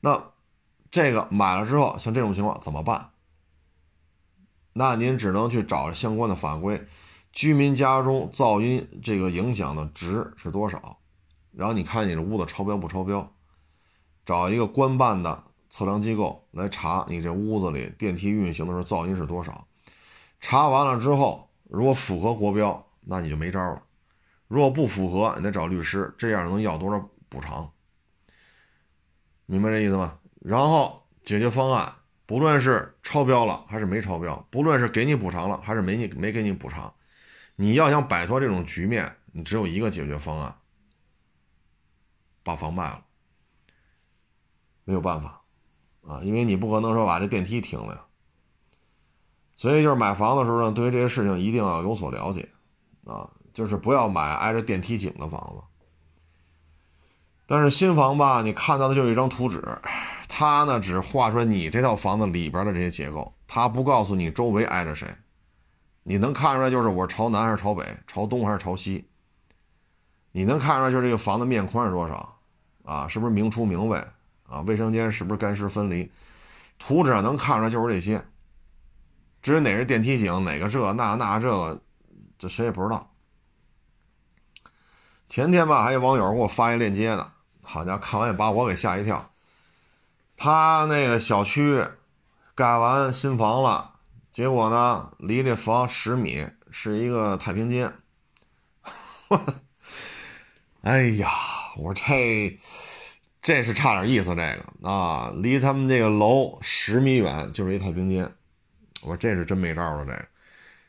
[0.00, 0.30] 那
[0.90, 3.10] 这个买了之后，像这种情况怎么办？
[4.74, 6.86] 那您只能去找相关的法规，
[7.32, 10.98] 居民家中噪音这个影响的值是多少，
[11.52, 13.34] 然后你看你的屋子超标不超标。
[14.24, 19.66] 找一个官办的测量机构来查你这屋子里电梯运行的时候噪音是多少。
[20.40, 23.82] 查完了之后，如果符合国标，那你就没招了；
[24.48, 27.70] 如果不符合，你得找律师，这样能要多少补偿？
[29.46, 30.18] 明白这意思吗？
[30.40, 31.94] 然后解决方案，
[32.26, 36.92] 不论是超标了还是没超标，不论是给你补偿了还是没你没给你补偿，
[37.56, 40.56] 你要想摆脱这种局面，你只有一个解决方案：
[42.42, 43.04] 把房卖了。
[44.84, 45.42] 没有办法，
[46.06, 48.00] 啊，因为你不可能说把这电梯停了呀。
[49.54, 52.48] 所以就是买房的时候呢，对于这些事情一定要有所了解，
[53.04, 55.62] 啊，就是不要买挨着电梯井的房子。
[57.46, 59.62] 但是新房吧，你看到的就是一张图纸，
[60.26, 65.06] 它呢只画出来你这套房子里边的这些结构，它不告诉你周围挨着谁。
[66.04, 69.06] 你能看出来就是我朝南还是朝北，朝东还是朝西。
[70.32, 72.38] 你能看出来就是这个房子面宽是多少，
[72.84, 74.02] 啊，是不是明厨明卫？
[74.52, 76.12] 啊，卫生间是不是干湿分离？
[76.78, 78.22] 图纸上能看出来就是这些。
[79.40, 81.82] 至于哪是电梯井，哪个这那那这个，
[82.38, 83.14] 这谁也不知道。
[85.26, 89.32] 前天吧，还有网友给我发一链接呢，好家伙，看完也把我给吓一跳。
[90.36, 91.84] 他那个小区
[92.54, 93.94] 盖完新房了，
[94.30, 97.94] 结果呢，离这房十米是一个太平间。
[100.82, 101.30] 哎呀，
[101.76, 102.58] 我说这。
[103.42, 108.22] 这是差点意思，这个啊，离他们这个楼十米远就是一太平间。
[109.02, 110.24] 我说这是真没招了，这个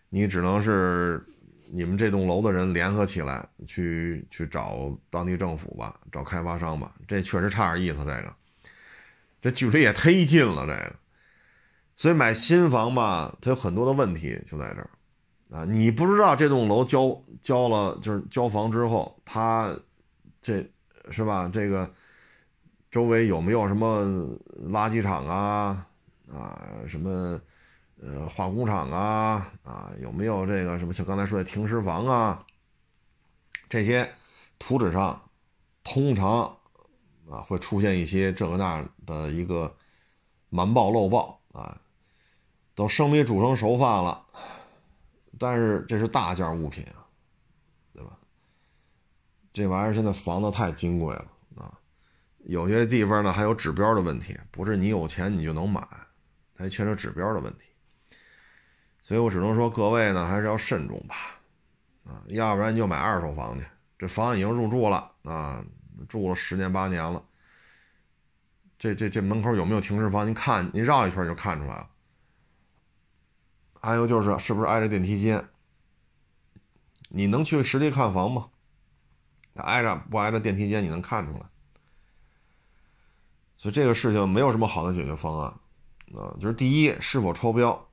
[0.09, 1.25] 你只能是
[1.71, 6.93] 你们这栋楼的人联合起来去去找当地政府吧，找开发商吧。
[7.07, 8.31] 这确实差点意思，这个
[9.41, 10.95] 这距离也忒近了，这个。
[11.95, 14.89] 所以买新房吧，它有很多的问题就在这儿
[15.49, 19.75] 啊，你不知道这栋楼交交了就是交房之后，它
[20.39, 20.63] 这
[21.09, 21.49] 是吧？
[21.51, 21.91] 这个。
[22.93, 24.03] 周围有没有什么
[24.69, 25.87] 垃圾场啊？
[26.31, 27.41] 啊，什么
[27.99, 29.51] 呃化工厂啊？
[29.63, 32.45] 啊，有没有这个什么像刚才说的停尸房啊？
[33.67, 34.07] 这些
[34.59, 35.19] 图纸上
[35.83, 36.41] 通常
[37.27, 39.75] 啊会出现一些这个那的一个
[40.49, 41.75] 瞒报漏报啊，
[42.75, 44.23] 都生米煮成熟饭了。
[45.39, 47.09] 但是这是大件物品啊，
[47.91, 48.19] 对吧？
[49.51, 51.25] 这玩意儿现在房子太金贵了。
[52.43, 55.85] 有些地方呢还有指标的问题，不是你有钱你就能买，
[56.55, 57.65] 还牵扯指标的问题，
[59.01, 61.15] 所以我只能说各位呢还是要慎重吧，
[62.05, 63.65] 啊，要不然你就买二手房去，
[63.97, 65.63] 这房已经入住了啊，
[66.07, 67.23] 住了十年八年了，
[68.77, 70.27] 这这这门口有没有停尸房？
[70.27, 71.89] 你看你绕一圈就看出来了。
[73.79, 75.45] 还有就是是不是挨着电梯间？
[77.09, 78.49] 你能去实地看房吗？
[79.55, 80.83] 挨着不挨着电梯间？
[80.83, 81.45] 你能看出来？
[83.63, 85.47] 所以这个事情没有什么好的解决方案，
[86.21, 87.87] 啊，就是第一是否超标，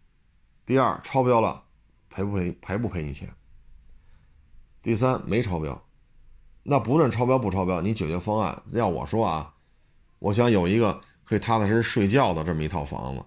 [0.67, 1.63] 第二超标了
[2.09, 3.33] 赔不赔赔不赔你钱，
[4.83, 5.81] 第三没超标，
[6.65, 9.55] 那不论超标不超标，你解决方案要我说啊，
[10.19, 13.23] 我想有一个可以踏踏实实睡觉的这么一套房子，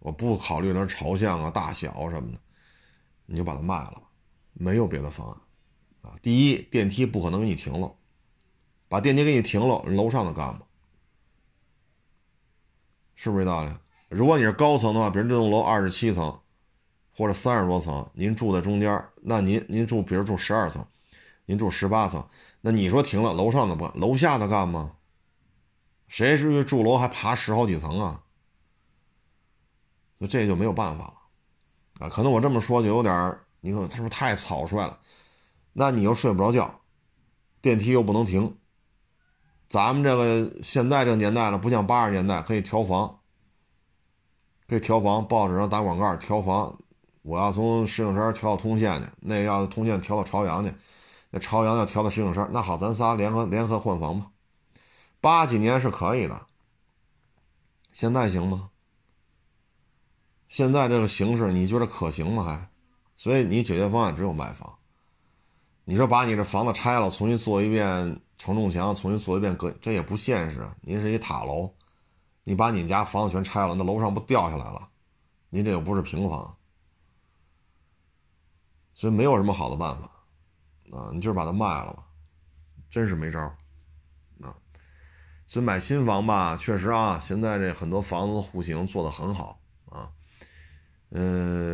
[0.00, 2.38] 我不考虑那朝向啊、大小什么的，
[3.24, 4.02] 你就把它卖了，
[4.52, 5.34] 没有别的方案
[6.02, 6.18] 啊。
[6.20, 7.90] 第一，电梯不可能给你停了，
[8.86, 10.66] 把电梯给你停了，楼上的干吧。
[13.22, 13.70] 是不是这道理？
[14.08, 16.40] 如果你是高层的话，比如这栋楼二十七层，
[17.14, 20.82] 或者三十多层，您住在中间，那您您住，比如住十二层，
[21.44, 22.26] 您住十八层，
[22.62, 24.92] 那你说停了，楼上的不，楼下的干吗？
[26.08, 28.22] 谁至于住楼还爬十好几层啊？
[30.16, 31.14] 那这就没有办法了
[31.98, 32.08] 啊！
[32.08, 34.98] 可能我这么说就有点，你可是不是太草率了？
[35.74, 36.80] 那你又睡不着觉，
[37.60, 38.56] 电梯又不能停。
[39.70, 43.20] 咱们这个现在这个年代了，不像八十年代可以调房，
[44.68, 46.76] 可以调房，报纸上打广告调房。
[47.22, 50.74] 我要从石景山调到通县去，那要通县调到朝阳去，
[51.30, 54.26] 那朝阳要调到石景山，那好，咱仨联合联合换房吧。
[55.20, 56.46] 八几年是可以的，
[57.92, 58.70] 现在行吗？
[60.48, 62.42] 现在这个形势你觉得可行吗？
[62.42, 62.68] 还，
[63.14, 64.78] 所以你解决方案只有卖房。
[65.84, 68.20] 你说把你这房子拆了，重新做一遍。
[68.40, 70.66] 承重墙重新做一遍隔，这也不现实。
[70.80, 71.70] 您是一塔楼，
[72.42, 74.88] 你把你家房子全拆了，那楼上不掉下来了？
[75.50, 76.56] 您这又不是平房，
[78.94, 80.10] 所以没有什么好的办法
[80.96, 81.10] 啊！
[81.12, 82.02] 你就是把它卖了吧，
[82.88, 83.38] 真是没招
[84.42, 84.56] 啊！
[85.46, 90.10] 所以买新房吧，确实啊，现在这很多房子户型做得很好啊。
[91.10, 91.69] 嗯，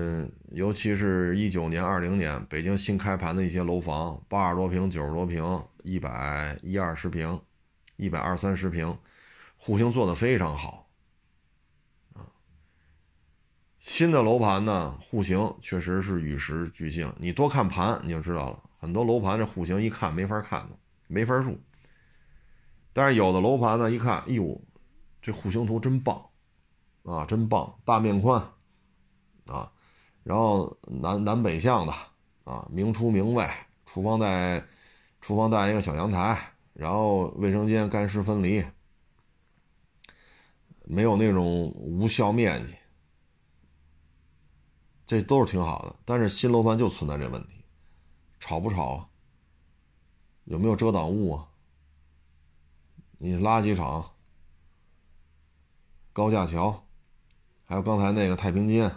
[0.67, 7.41] 尤其是一九年、二零年北京新开盘的一些楼房，八十多平、九十多平、一百一二十平、
[7.95, 8.99] 一百二三十平，
[9.57, 10.89] 户型做的非常好
[12.15, 12.27] 啊。
[13.79, 18.61] 新的楼盘呢，户型确实是与时俱进，你多看盘你就知道了。
[18.77, 20.77] 很多楼盘这户型一看没法看的，
[21.07, 21.57] 没法住。
[22.93, 24.61] 但是有的楼盘呢，一看，哎呦，
[25.23, 26.21] 这户型图真棒
[27.05, 28.43] 啊，真棒，大面宽。
[29.47, 29.71] 啊，
[30.27, 31.93] 然后南南北向的
[32.43, 33.49] 啊，明厨明卫，
[33.85, 34.61] 厨房带
[35.21, 36.37] 厨房带一个小阳台，
[36.73, 38.65] 然后卫生间干湿分离，
[40.83, 42.75] 没有那种无效面积，
[45.07, 45.95] 这都是挺好的。
[46.05, 47.65] 但是新楼盘就存在这问题，
[48.41, 49.09] 吵不吵？
[50.47, 51.47] 有没有遮挡物啊？
[53.19, 54.11] 你垃圾场、
[56.13, 56.85] 高架桥，
[57.65, 58.91] 还有刚才那个太平间。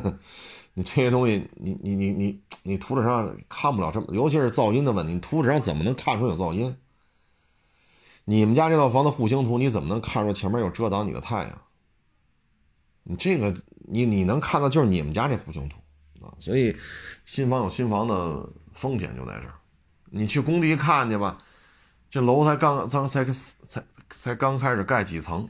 [0.74, 6.76] 你这些东西，你你你你你图纸上看不了这么，尤其是噪音的问题，你图纸上怎么能看出有噪音？
[8.24, 11.62] 你们家这套房子户型图，你怎么能看出前面有遮挡你的太阳？
[13.04, 13.54] 你这个，
[13.88, 15.78] 你你能看到就是你们家这户型图
[16.24, 16.76] 啊，所以
[17.24, 19.54] 新房有新房的风险就在这儿。
[20.10, 21.38] 你去工地看去吧，
[22.10, 25.48] 这楼才刚刚才才才刚开始盖几层，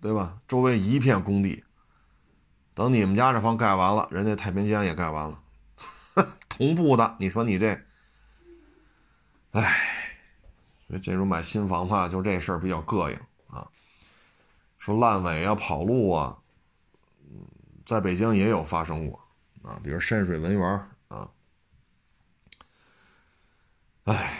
[0.00, 0.40] 对吧？
[0.46, 1.64] 周围一片工地。
[2.78, 5.42] 等你们家这房盖完了，人家太平间也盖完了，
[6.48, 7.16] 同步的。
[7.18, 7.76] 你说你这，
[9.50, 10.14] 哎，
[10.86, 13.68] 所以这种买新房的话，就这事儿比较膈应啊。
[14.78, 16.38] 说烂尾啊、跑路啊，
[17.28, 17.44] 嗯
[17.84, 19.18] 在北京也有发生过
[19.64, 21.28] 啊，比如山水文园啊。
[24.04, 24.38] 哎，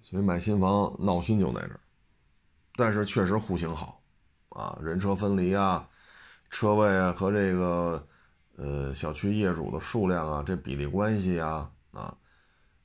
[0.00, 1.80] 所以买新房闹心就在这儿，
[2.76, 4.00] 但是确实户型好
[4.48, 5.86] 啊，人车分离啊。
[6.50, 8.06] 车位啊和这个
[8.56, 12.16] 呃小区业主的数量啊，这比例关系啊啊，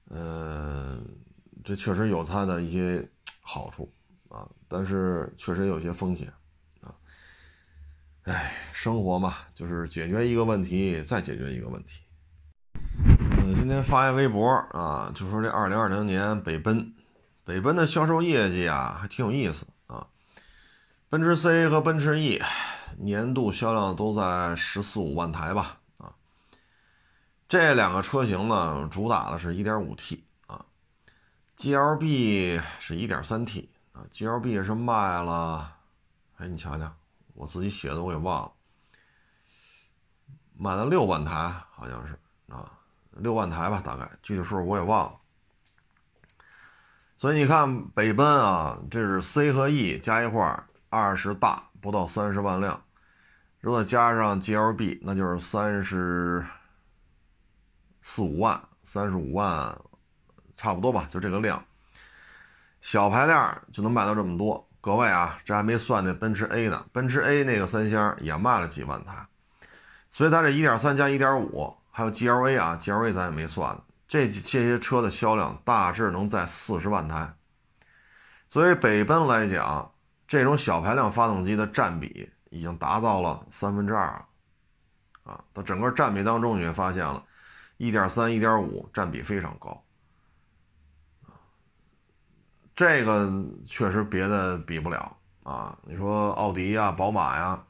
[0.10, 1.06] 嗯，
[1.64, 3.08] 这确实有它的一些
[3.42, 3.92] 好处
[4.28, 6.28] 啊，但是确实有些风险
[6.82, 6.94] 啊。
[8.24, 12.02] 哎，生活嘛，就是解决一个问题再解决一个问题。
[12.74, 16.94] 嗯，今天发一微博啊，就说这二零二零年北奔，
[17.44, 20.08] 北奔的销售业绩啊还挺有意思啊，
[21.10, 22.42] 奔驰 C 和奔驰 E。
[23.02, 26.12] 年度销量都在十四五万台吧，啊，
[27.48, 30.66] 这两个车型呢，主打的是 1.5T 啊
[31.56, 35.78] ，GLB 是 1.3T 啊，GLB 是卖了，
[36.36, 36.94] 哎，你瞧瞧，
[37.36, 38.52] 我自己写的我给忘了，
[40.58, 42.20] 卖了六万台，好像是
[42.50, 42.70] 啊，
[43.12, 45.18] 六万台吧，大概具体数我也忘了。
[47.18, 52.82] 所以你看北奔啊，这是 C 和 E 加一块二十大不到三十万辆。
[53.62, 56.46] 如果加上 GLB，那就是三十
[58.02, 59.78] 四五万，三十五万，
[60.56, 61.64] 差不多吧，就这个量。
[62.82, 69.28] 小排量就能卖到这么多，各位啊，这还没算那奔驰 A 呢，奔驰 A 那个三厢也卖了几万台，
[70.10, 77.34] 所以它这1.3加1.5，还有 GLA 啊，GLA 咱也没算，这这些车的销量大致能在四十万台。
[78.48, 79.92] 所以北奔来讲，
[80.26, 84.08] 这种小排量发动机的占比已经达到了三分之二，
[85.24, 87.24] 啊，它整个占比当中你会发现了
[87.78, 89.84] 一点三、一、点五占比非常高。
[92.76, 93.30] 这个
[93.68, 95.78] 确实别的比不了啊！
[95.84, 97.62] 你说奥迪呀、宝马呀，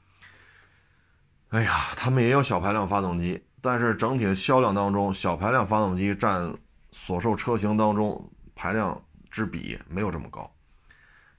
[1.50, 6.54] 哎呀，他们也有小排量发动机，但是整体的销量当中，小排量发动机占
[6.92, 9.02] 所售车型当中排量
[9.32, 10.52] 之比没有这么高，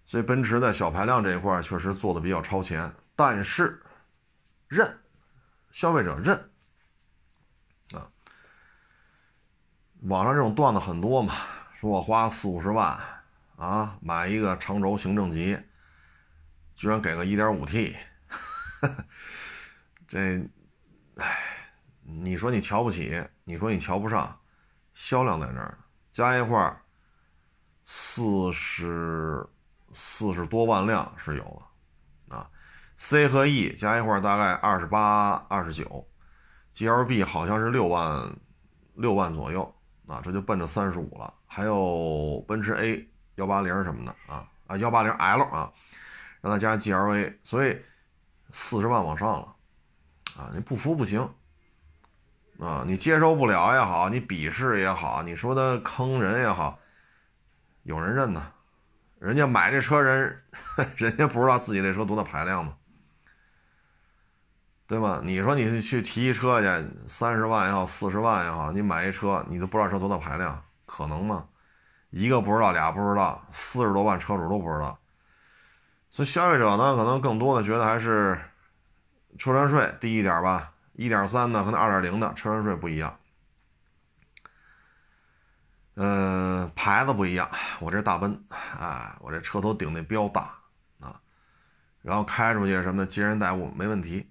[0.04, 3.82] 所以奔驰在小排量这一块确实做的比较超前，但是
[4.66, 4.98] 认
[5.70, 6.34] 消费者认
[7.92, 8.08] 啊，
[10.04, 11.34] 网上这种段子很多嘛，
[11.78, 12.98] 说我花四五十万。
[13.56, 15.60] 啊，买一个长轴行政级，
[16.74, 17.94] 居然给个 1.5T，
[20.08, 20.48] 这，
[21.16, 21.38] 哎，
[22.00, 24.40] 你说你瞧不起，你说你瞧不上，
[24.94, 25.76] 销量在那儿，
[26.10, 26.80] 加一块儿，
[27.84, 29.46] 四十
[29.92, 31.69] 四十多万辆是有了，
[33.02, 36.06] ，C 和 E 加一块大概二十八、二十九
[36.74, 38.30] ，GLB 好像是六万
[38.94, 39.74] 六万左右，
[40.06, 43.08] 啊，这就奔着三十五了，还有奔驰 A。
[43.36, 45.72] 幺八零什么的啊啊幺八零 L 啊，
[46.42, 47.80] 让他加 GLA，所以
[48.50, 49.56] 四十万往上了
[50.36, 50.50] 啊！
[50.52, 51.26] 你不服不行
[52.58, 52.84] 啊！
[52.86, 56.78] 你接受不了也好，你鄙视也好，你说他坑人也好，
[57.84, 58.52] 有人认呢。
[59.18, 60.42] 人家买这车人，
[60.98, 62.76] 人家不知道自己这车多大排量吗？
[64.90, 65.20] 对吧？
[65.22, 71.46] 你说你去提一车去，三十万也好，四十万也好，你买一车，你都不知道车多大排量，可能吗？
[72.10, 74.98] 一个不知道，俩不知道，四十多万车主都不知道，
[76.10, 78.36] 所以消费者呢，可能更多的觉得还是
[79.38, 80.72] 车船税低一点吧。
[80.94, 83.16] 一点三的和那二点零的车船税不一样，
[85.94, 87.48] 嗯，牌子不一样。
[87.78, 88.44] 我这大奔，
[88.76, 90.52] 哎，我这车头顶那标大
[90.98, 91.20] 啊，
[92.02, 94.28] 然后开出去什么的接人待物没问题，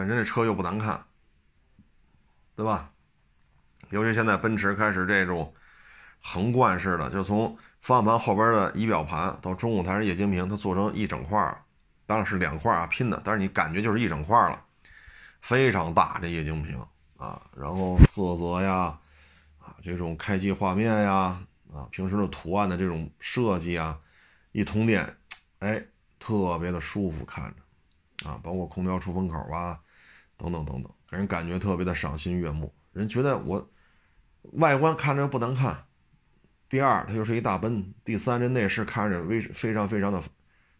[0.00, 1.04] 本身这车又不难看，
[2.56, 2.90] 对吧？
[3.90, 5.52] 尤其现在奔驰开始这种。
[6.22, 11.58] 横贯式的，就从方向盘后边的仪表盘到中控台上液晶屏，它做成一整块了，
[12.04, 14.62] 当然是两块啊拼的，但是你感觉就是一整块了，
[15.40, 16.78] 非常大这液晶屏
[17.16, 18.98] 啊，然后色泽呀，
[19.58, 21.40] 啊这种开机画面呀，
[21.72, 23.98] 啊平时的图案的这种设计啊，
[24.52, 25.16] 一通电，
[25.60, 25.82] 哎，
[26.18, 29.80] 特别的舒服看着，啊，包括空调出风口啊，
[30.40, 33.70] 等等等等，给人感觉特别的赏心悦目，人觉得我
[34.52, 35.84] 外观看着不难看。
[36.66, 37.92] 第二，它又是一大奔。
[38.02, 40.22] 第三，这内饰看着非非常非常的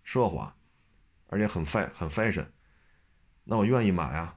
[0.06, 0.54] 奢华，
[1.26, 2.46] 而且很 f 很 fashion，
[3.44, 4.36] 那我愿意买啊。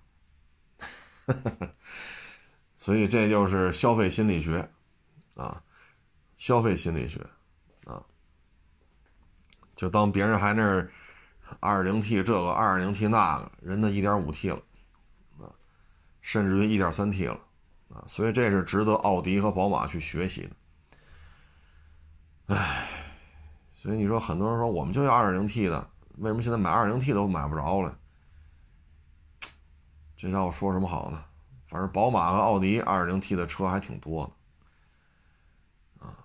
[2.76, 4.70] 所以这就是消费心理学
[5.36, 5.64] 啊，
[6.36, 7.26] 消费心理学
[7.86, 8.04] 啊。
[9.74, 10.92] 就当别人还那儿
[11.62, 14.62] 二零 T 这个二零 T 那个，人的一点五 T 了，
[16.24, 17.40] 甚至于一点三 T 了
[17.94, 18.04] 啊。
[18.08, 20.56] 所以这是值得奥迪和宝马去学习的。
[22.56, 22.88] 唉，
[23.76, 27.96] 所以你说很多人说我们就要二点零 T 的，为什么现在买二点零 T 都买不着了？
[30.18, 31.24] 这让我说什么好呢？
[31.66, 34.32] 反正宝马和奥迪二点零 T 的车还挺多
[36.00, 36.16] 的，啊，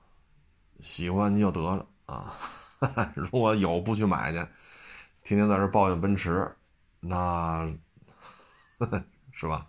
[0.80, 2.34] 喜欢你就得了啊，
[3.16, 4.36] 如果有不去买去，
[5.22, 6.54] 天天在这抱怨奔驰，
[7.00, 7.72] 那
[9.38, 9.66] 是吧？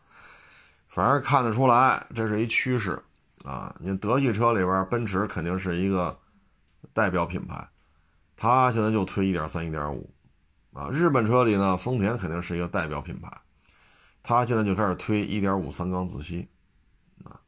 [0.87, 3.01] 反正看得出来这是一趋势
[3.43, 3.75] 啊！
[3.79, 6.17] 你德系车里边，奔驰肯定是一个。
[6.93, 7.67] 代表品牌，
[8.35, 10.09] 它现在就推一点三、一点五，
[10.73, 13.29] 啊，日本车里呢，丰田肯定是一个代表品牌，
[14.23, 16.47] 它现在就开始推一点五三缸自吸，
[17.23, 17.39] 啊，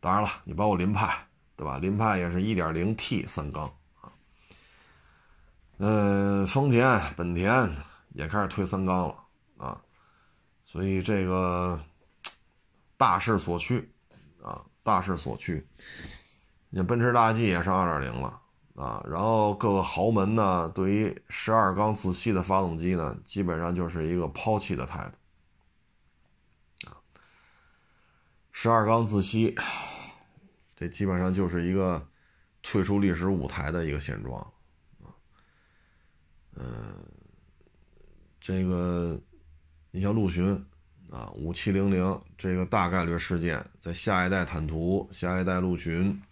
[0.00, 1.26] 当然了，你包括凌派，
[1.56, 1.78] 对吧？
[1.78, 3.64] 凌派也是一点零 T 三缸，
[4.00, 4.10] 啊，
[5.78, 7.70] 嗯，丰田、本田
[8.14, 9.14] 也开始推三缸了，
[9.58, 9.80] 啊，
[10.66, 11.80] 所以这个
[12.96, 13.88] 大势所趋，
[14.42, 15.64] 啊，大势所趋。
[16.70, 18.42] 你奔驰大 G 也上二点零了
[18.74, 26.98] 啊，然后各个豪门呢，对于十二缸自吸的发动机呢，基本上就是一个抛弃的态度啊。
[28.50, 29.54] 十二缸自吸，
[30.74, 32.04] 这基本上就是一个
[32.60, 34.40] 退出历史舞台的一个现状
[35.00, 35.14] 啊。
[36.56, 37.06] 嗯，
[38.40, 39.18] 这个
[39.96, 40.52] 你像陆巡
[41.10, 46.22] 啊，五七零零这个大概率事件，在下一代坦途、下一代陆巡。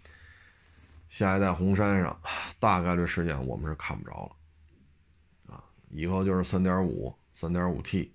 [1.08, 2.20] 下一代红山上，
[2.60, 8.12] 大概率事件我们是看不着了，啊，以后就是三点五、三点五 T，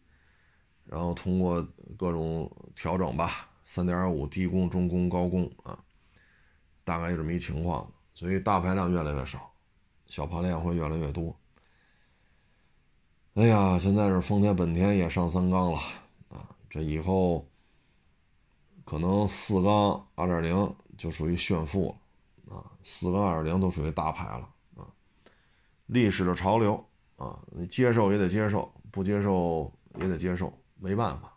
[0.85, 5.79] 然后通过各种调整吧，三点五低功、中功、高功啊，
[6.83, 9.51] 大概就这么一情况，所以大排量越来越少，
[10.05, 11.35] 小排量会越来越多。
[13.39, 15.77] 哎呀，现在是丰田、本田也上三缸了
[16.27, 17.49] 啊，这以后
[18.83, 22.57] 可能四缸二点零就属于炫富了。
[22.57, 24.85] 啊，四缸二点零都属于大牌了啊，
[25.85, 26.85] 历史的潮流
[27.15, 31.33] 啊，你接受也得接受，不接受也得接受，没办法。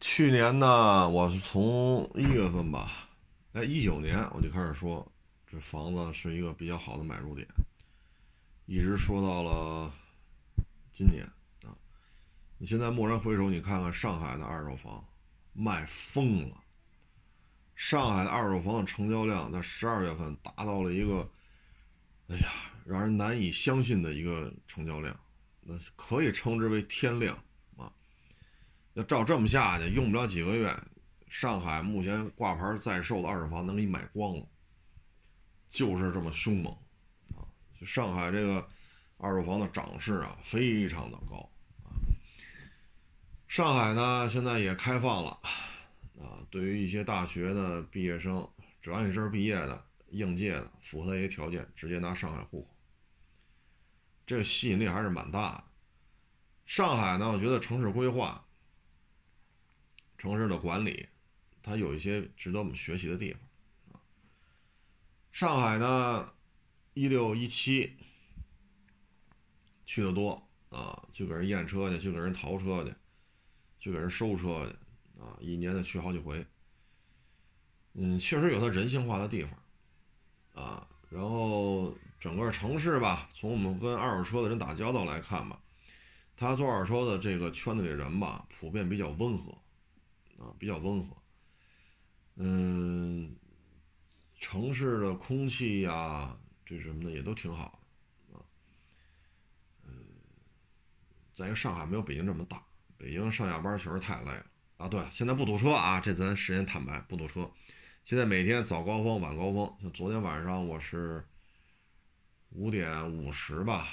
[0.00, 3.08] 去年呢，我是从一月份吧，
[3.54, 5.10] 哎，一九年我就开始说
[5.46, 7.48] 这房子是一个比较好的买入点，
[8.66, 9.90] 一直说到了
[10.92, 11.24] 今年
[11.64, 11.74] 啊。
[12.58, 15.04] 你现在蓦然回首，你看看上海的二手房
[15.52, 16.56] 卖疯了。
[17.74, 21.28] 上海的二手房的成交量在十二月份达到了一个，
[22.28, 22.48] 哎呀，
[22.84, 25.18] 让人难以相信的一个成交量，
[25.62, 27.36] 那可以称之为天量
[27.76, 27.92] 啊！
[28.92, 30.72] 要照这么下去，用不了几个月，
[31.26, 34.46] 上海目前挂牌在售的二手房能给你买光了，
[35.68, 36.72] 就是这么凶猛
[37.34, 37.42] 啊！
[37.80, 38.68] 就上海这个
[39.22, 41.48] 二手房的涨势啊，非常的高
[41.84, 41.94] 啊！
[43.46, 45.30] 上海呢，现在也开放了。
[46.20, 48.50] 啊，对于一些大学的毕业生，
[48.80, 52.76] 只要你这是毕业的、应届的，符合一些条件，直接拿上海户口，
[54.26, 55.64] 这个吸引力还是蛮大的。
[56.66, 58.44] 上海呢，我觉得城市规划、
[60.18, 61.08] 城市的管理，
[61.62, 64.00] 它有一些值得我们学习的地方。
[65.30, 66.34] 上海呢，
[66.94, 67.96] 一六一七
[69.92, 72.94] 去的多啊，去给人验车去，去给人淘车去，
[73.78, 74.74] 去给人收车去。
[75.20, 76.46] 啊，一年得去好几回，
[77.92, 85.60] 嗯，确实有它人性化的地方，啊，然后整个城市吧，从我们跟二手车的人打交道来看吧，
[86.34, 89.52] 他做二手车的这个圈子里人吧，普遍比较温和，
[90.38, 91.14] 啊，比较温和，
[92.36, 93.36] 嗯，
[94.40, 97.78] 城市的空气呀，这什么的也都挺好
[98.32, 98.42] 的，啊，
[99.84, 99.92] 嗯，
[101.34, 102.62] 在一个上海没有北京这么大，
[102.96, 104.46] 北京上下班确实太累了。
[104.76, 107.50] 啊，对，现在不堵车啊，这咱实言坦白，不堵车。
[108.04, 111.24] 现在每天早高峰、晚高峰，像昨天晚上我是
[112.50, 113.86] 五点五十吧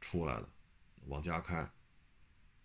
[0.00, 0.48] 出来的，
[1.06, 1.70] 往家开，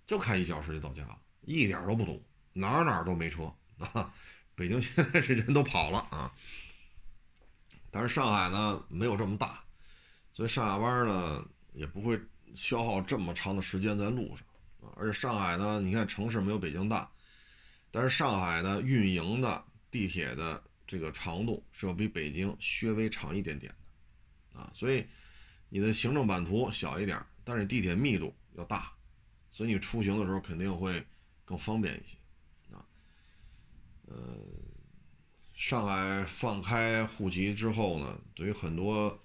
[0.06, 4.14] 就开一小时就到家了，一点都不堵，哪哪都没车 啊。
[4.56, 6.32] 北京现在这人都跑了啊，
[7.90, 9.64] 但是上海呢没有这么大，
[10.32, 12.18] 所以上下班呢也不会
[12.56, 14.46] 消耗这么长的时间在路上
[14.82, 14.94] 啊。
[14.96, 17.10] 而且上海呢，你看城市没有北京大，
[17.90, 23.74] 但是上海呢运营的地铁的这个长度是要比北京稍微长一点点
[24.54, 25.06] 的，啊，所以
[25.70, 28.92] 你的行政版图小一点，但是地铁密度要大，
[29.50, 31.06] 所以你出行的时候肯定会
[31.46, 32.18] 更方便一些，
[32.76, 32.86] 啊，
[34.08, 34.16] 呃，
[35.54, 39.18] 上海放开户籍之后呢，对于很多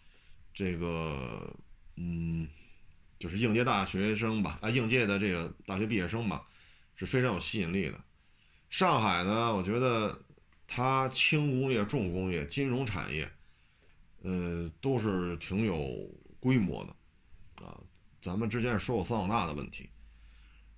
[0.53, 1.55] 这个，
[1.97, 2.49] 嗯。
[3.19, 6.47] 就是应届大学生吧，啊，应届的这个大学毕业生吧，
[6.95, 7.99] 是非常有吸引力的。
[8.69, 10.19] 上海呢，我觉得
[10.67, 13.31] 它轻工业、重工业、金融产业，
[14.23, 17.79] 呃，都是挺有规模的，啊，
[18.21, 19.89] 咱们之前说过桑塔纳的问题，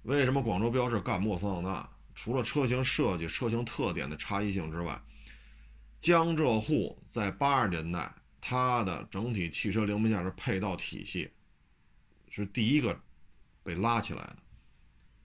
[0.02, 1.90] 为什么广州标致干不过桑塔纳？
[2.14, 5.00] 除了车型设计、车型特点的差异性之外，
[6.00, 11.30] 江浙沪在八十年代它的整体汽车零部件的配套体系。
[12.42, 12.98] 是第一个
[13.62, 14.36] 被拉起来的，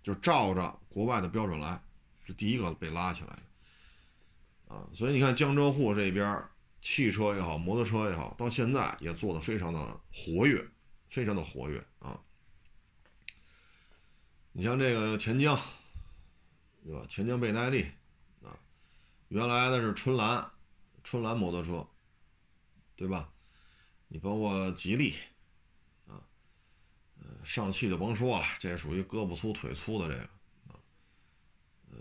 [0.01, 1.79] 就照着国外的标准来，
[2.23, 6.43] 是第一个被拉起来的，啊，所以你看江浙沪这边
[6.81, 10.67] 汽车也好，摩托车也好，到现在也做的非常的活跃，
[11.07, 12.19] 非常的活跃啊。
[14.51, 15.57] 你像这个钱江，
[16.83, 17.05] 对吧？
[17.07, 17.85] 钱江倍耐力
[18.41, 18.57] 啊，
[19.27, 20.51] 原来的是春兰，
[21.03, 21.87] 春兰摩托车，
[22.95, 23.31] 对吧？
[24.07, 25.13] 你包括吉利。
[27.43, 30.23] 上汽就甭说了，这属于胳膊粗腿粗的这个
[30.67, 30.79] 啊，
[31.91, 31.97] 呃，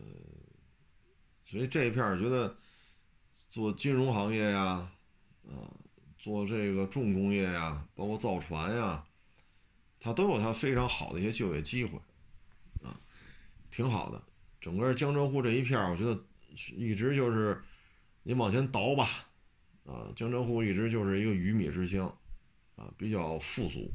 [1.45, 2.57] 所以这一片儿觉得
[3.51, 4.91] 做金融行业呀，
[5.47, 5.69] 啊，
[6.19, 9.05] 做这个重工业呀，包括造船呀，
[9.99, 11.99] 它都有它非常好的一些就业机会
[12.83, 12.99] 啊，
[13.71, 14.23] 挺好的。
[14.61, 16.17] 整个江浙沪这一片儿，我觉得
[16.77, 17.61] 一直就是
[18.23, 19.27] 你往前倒吧，
[19.85, 22.07] 啊，江浙沪一直就是一个鱼米之乡
[22.77, 23.91] 啊，比较富足。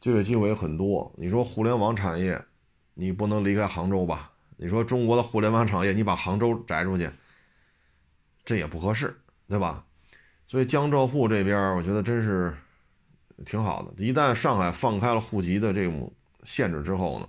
[0.00, 1.12] 就业机会很多。
[1.16, 2.42] 你说互联网产业，
[2.94, 4.32] 你不能离开杭州吧？
[4.56, 7.08] 你说中国的互联网产业，你把杭州摘出去，
[8.44, 9.84] 这也不合适，对吧？
[10.46, 12.56] 所以江浙沪这边，我觉得真是
[13.46, 14.02] 挺好的。
[14.02, 17.28] 一旦上海放开了户籍的这种限制之后呢，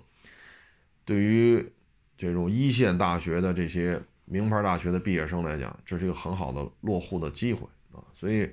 [1.04, 1.72] 对于
[2.16, 8.02] 这种一线大学的这些名牌大学的毕业生来讲，这是一个很好的落户的机会啊。
[8.12, 8.50] 所以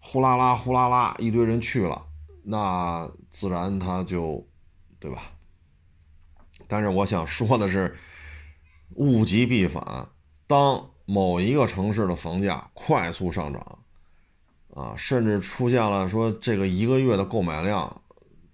[0.00, 2.05] 呼啦啦、呼啦啦，一堆人去了，
[2.46, 4.46] 那自然他就，
[4.98, 5.22] 对吧？
[6.68, 7.96] 但是我想说的是，
[8.94, 10.08] 物极必反，
[10.46, 10.90] 当。
[11.08, 13.78] 某一个城市的房价快速上涨，
[14.74, 18.02] 啊，甚至出现了说这个一个月的购买量，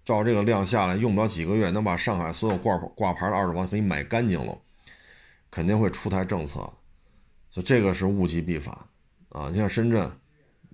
[0.05, 4.59] 照这个量下来，用不了几个月能把上海所有挂挂牌的二手房给你买干净了，
[5.51, 6.59] 肯定会出台政策，
[7.51, 8.77] 所以这个是物极必反
[9.31, 9.49] 啊！
[9.51, 10.13] 你像深圳，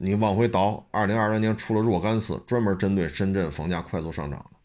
[0.01, 4.57] 你往回倒，二零二零年出了若干次专门针对深圳房价快速上涨的，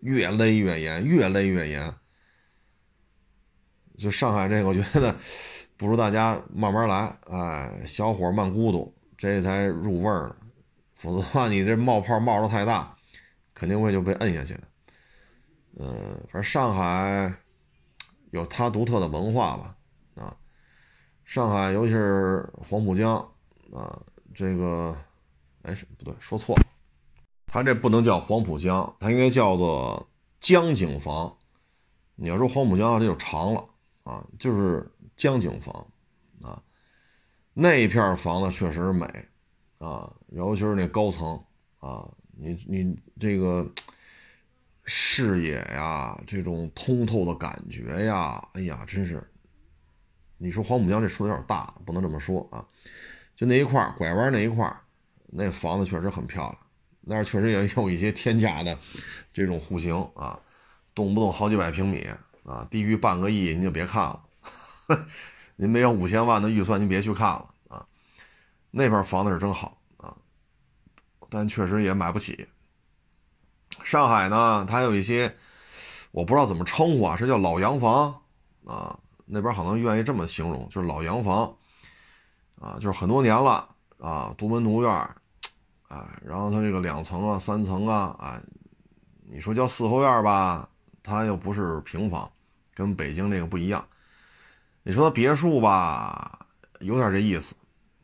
[0.00, 1.94] 越勒越严，越勒越严。
[3.96, 5.16] 就上海这个，我觉得。
[5.74, 10.36] 不如大家慢慢来，哎，小火慢咕嘟，这才入味儿呢。
[10.94, 12.94] 否则的话，你这冒泡冒的太大，
[13.52, 14.60] 肯定会就被摁下去的。
[15.80, 15.88] 嗯，
[16.30, 17.34] 反正上海
[18.30, 19.76] 有它独特的文化吧，
[20.14, 20.36] 啊，
[21.24, 23.16] 上海尤其是黄浦江
[23.72, 24.00] 啊，
[24.34, 24.96] 这个，
[25.62, 26.66] 哎，不对，说错了，
[27.46, 30.08] 它这不能叫黄浦江，它应该叫做
[30.38, 31.36] 江景房。
[32.14, 33.64] 你要说黄浦江，这就长了
[34.04, 34.88] 啊，就是。
[35.14, 35.86] 江景房，
[36.40, 36.60] 啊，
[37.52, 39.06] 那一片房子确实美，
[39.78, 41.38] 啊，尤其是那高层，
[41.78, 43.70] 啊，你你这个
[44.84, 49.22] 视野呀，这种通透的感觉呀，哎呀，真是，
[50.38, 52.66] 你说黄浦江这说的有点大，不能这么说啊，
[53.42, 54.72] 就那一块拐弯那一块
[55.26, 56.58] 那房子确实很漂亮，
[57.00, 58.78] 那确实也有一些天价的
[59.32, 60.38] 这种户型啊，
[60.94, 62.06] 动不动好几百平米
[62.44, 64.22] 啊，低于半个亿您就别看了。
[65.56, 67.84] 您没有五千万的预算，您别去看了啊！
[68.70, 70.16] 那边房子是真好啊，
[71.28, 72.46] 但确实也买不起。
[73.82, 75.34] 上海呢，它有一些
[76.12, 78.22] 我不知道怎么称呼啊，是叫老洋房
[78.64, 81.56] 啊，那边好像愿意这么形容，就是老洋房
[82.62, 84.90] 啊，就是很多年了啊，独门独院
[85.88, 88.40] 啊，然后它这个两层啊、三层啊，啊，
[89.28, 90.68] 你说叫四合院吧，
[91.02, 92.30] 它又不是平房，
[92.72, 93.84] 跟北京这个不一样。
[94.84, 96.46] 你说别墅吧，
[96.78, 97.56] 有点这意思，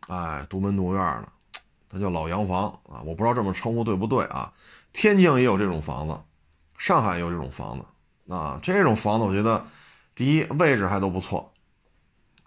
[0.09, 1.29] 哎，独门独院的，
[1.89, 4.53] 它叫老洋房啊，我不知道这么称呼对不对啊？
[4.93, 6.19] 天津也有这种房子，
[6.77, 8.59] 上海也有这种房子啊。
[8.61, 9.65] 这种房子我觉得，
[10.17, 11.53] 第一位置还都不错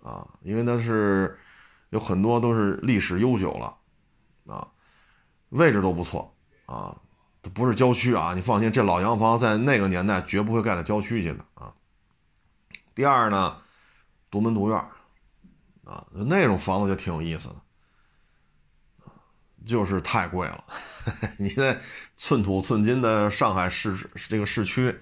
[0.03, 1.37] 啊，因为它是
[1.91, 3.77] 有很多都是历史悠久了
[4.53, 4.67] 啊，
[5.49, 6.35] 位置都不错
[6.65, 6.99] 啊，
[7.41, 11.73] 它不是郊区啊，你放心，这老洋房在那个年代绝不会盖在郊区去的啊。
[12.93, 13.57] 第二呢。
[14.31, 14.77] 独门独院
[15.83, 17.55] 啊，那种房子就挺有意思的，
[19.65, 20.63] 就是太贵了。
[21.37, 21.77] 你在
[22.15, 24.97] 寸土寸金的上海市这个市区，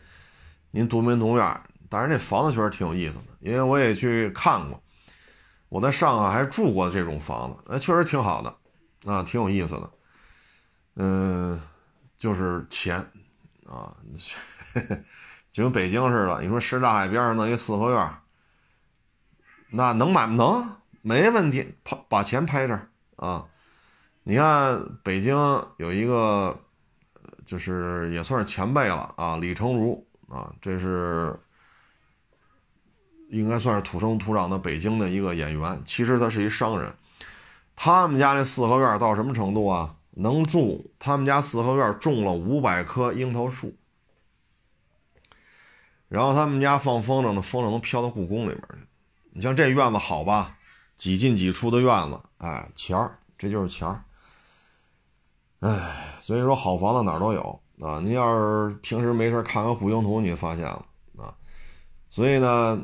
[0.71, 4.81] 您独门独院，但是那房子确实挺有意思的，因为我也去看过，
[5.70, 9.89] 我在上海还住过这种房子，哎，确实挺好的，啊，挺有意思的。
[10.95, 11.61] 嗯，
[12.17, 12.97] 就是钱
[13.67, 13.95] 啊，
[15.49, 18.15] 就跟北京似的，你说什刹海边上弄一四合院。
[19.72, 23.45] 那能买能没问题，拍把钱拍这儿啊！
[24.24, 25.36] 你看北京
[25.78, 26.59] 有一个，
[27.45, 31.39] 就是也算是前辈了啊，李成儒啊，这是
[33.30, 35.82] 应该算是土生土长的北京的一个演员。
[35.86, 36.93] 其实他是一商人，
[37.75, 39.95] 他们家那四合院到什么程度啊？
[40.11, 43.73] 能住他们家四合院种了五百棵樱桃树，
[46.09, 48.77] 然后他们家放风筝呢，风筝能飘到故宫里面去。
[49.32, 50.57] 你像这院子好吧，
[50.97, 54.03] 几进几出的院子，哎，钱儿，这就是钱儿，
[55.61, 58.01] 哎，所以说好房子哪儿都有啊。
[58.01, 60.86] 您要是平时没事看看户型图，你就发现了
[61.17, 61.34] 啊。
[62.09, 62.77] 所以呢，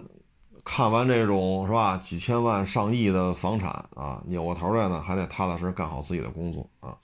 [0.66, 6.98] 看完这种是吧，几千万上亿的房产啊，扭过头来呢，还得踏踏实实干好自己的工作啊。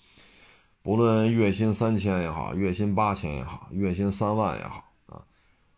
[0.81, 5.23] 不论月薪三千也好，月薪八千也好，月薪三万也好啊，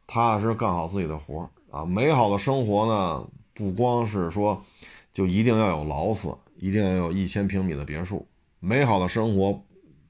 [0.07, 1.86] 踏踏实实干好自己的活儿啊。
[1.86, 3.27] 美好的生活呢。
[3.55, 4.65] 不光是说，
[5.13, 8.25] 就一定要有劳斯，一定要有一千平米的别墅。
[8.59, 9.63] 美好的生活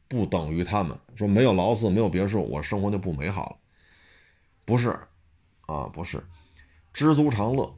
[0.08, 3.56] 不等于他们说没有劳斯，没有别墅，我生活就不美好了。
[4.64, 4.98] 不是，
[5.66, 6.24] 啊，不是，
[6.94, 7.76] 知足常乐，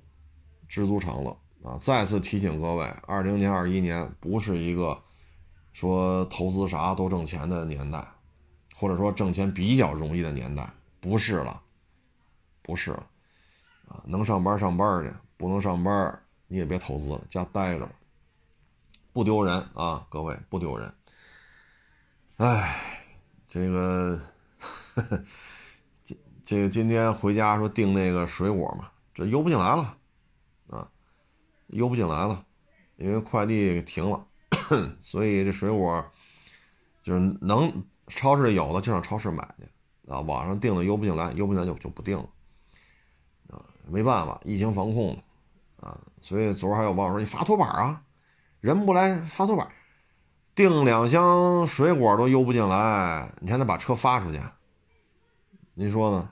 [0.68, 1.32] 知足常乐
[1.64, 1.78] 啊！
[1.80, 5.02] 再次提醒各位，二零年、二一年不是一个
[5.74, 8.06] 说投资啥都挣钱的年代，
[8.76, 11.62] 或者说挣钱比较容易的年代，不是了，
[12.62, 13.08] 不是了，
[13.88, 15.12] 啊，能上班上班去。
[15.38, 17.92] 不能上班，你也别投资了，家待着吧。
[19.12, 20.94] 不丢人啊，各位不丢人。
[22.38, 23.04] 哎，
[23.46, 24.18] 这个，
[26.02, 29.98] 今这个今天回家说订那个水果嘛，这邮不进来了，
[30.68, 30.92] 啊，
[31.68, 32.46] 邮不进来了，
[32.98, 34.28] 因为快递停了，
[35.00, 36.06] 所以这水果
[37.02, 37.72] 就是能
[38.08, 42.30] 超市有的就上超市买去啊，网上订的邮不进来，邮不进来就就不订了，
[43.52, 45.18] 啊，没办法，疫情防控
[45.78, 48.04] 啊，所以昨儿还有网友说你发托板啊，
[48.60, 49.66] 人不来发托板，
[50.54, 54.42] 订两箱水果都邮不进来，你还得把车发出去，
[55.74, 56.30] 您说呢？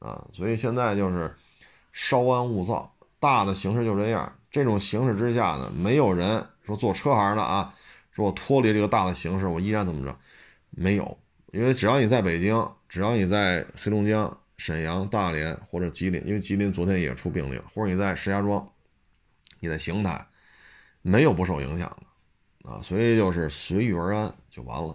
[0.00, 1.34] 啊，所以现在就是
[1.98, 4.30] 稍安勿躁，大的形势就这样。
[4.50, 7.72] 这种形势之下呢，没有人说做车行的啊，
[8.12, 10.14] 说我脱离这个大的形势，我依然怎么着？
[10.68, 11.18] 没有，
[11.52, 18.70] 因为只要你在北京，只要你在黑龙江、沈阳、大连或者吉林，因为吉林昨天也出病例，或者你在石家庄，
[19.60, 20.26] 你在邢台，
[21.00, 22.78] 没有不受影响的啊。
[22.82, 24.94] 所以就是随遇而安就完了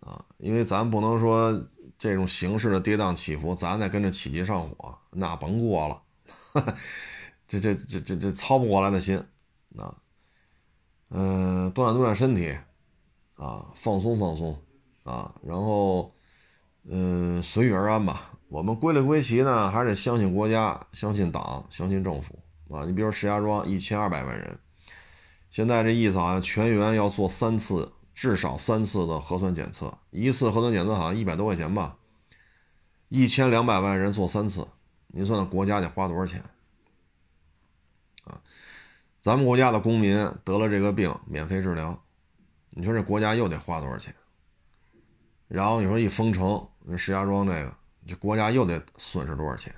[0.00, 1.52] 啊，因为咱不能说。
[1.98, 6.02] 这种形式的跌宕起伏，咱再跟着起急上火，那甭过了，
[7.48, 9.18] 这这这这这操不过来的心，
[9.76, 9.92] 啊，
[11.10, 12.56] 嗯，锻炼锻炼身体，
[13.34, 14.56] 啊，放松放松，
[15.02, 16.14] 啊，然后，
[16.84, 18.30] 嗯，随遇而安吧。
[18.48, 22.38] 我们归了归齐呢，还是相信国家，相信党，相信政府，
[22.70, 24.58] 啊，你比如石家庄一千二百万人，
[25.50, 27.92] 现在这意思好像全员要做三次。
[28.20, 31.96] 至少三次的核酸检测，一次核酸检测好像一百多块钱吧，
[33.10, 34.66] 一千两百万人做三次，
[35.06, 36.42] 您算算国家得花多少钱？
[38.24, 38.42] 啊，
[39.20, 42.02] 咱们国家的公民得了这个病免费治疗，
[42.70, 44.12] 你说这国家又得花多少钱？
[45.46, 49.72] 然后你说一封城，石家庄这个，这国家又得损失多少钱？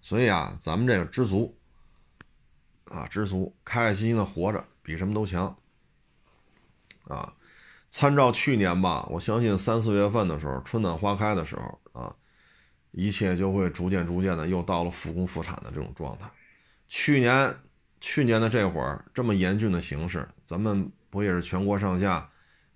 [0.00, 1.54] 所以啊，咱们这个知足，
[2.86, 5.54] 啊，知足，开开心心的活着，比什么都强，
[7.04, 7.34] 啊。
[7.92, 12.16] 参照去年吧，我相信三四月份的时候，春暖花开的时候啊，
[12.90, 16.26] 一切就会逐渐逐渐的又到了复工复产的这种状态。
[16.88, 17.54] 去年
[18.00, 22.26] 去年的这会儿这么严峻的形势，咱们不也是全国上下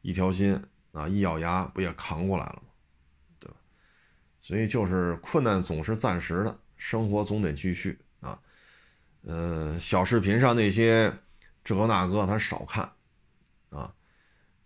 [0.02, 0.62] 一条心
[0.92, 2.68] 啊，一咬牙不也扛过来了吗？
[3.40, 3.56] 对吧？
[4.42, 8.38] 所以就是困难总是暂时的，生活总得继续啊。
[9.22, 11.10] 呃，小视频上那些
[11.64, 12.92] 这个那个，咱少看
[13.70, 13.94] 啊。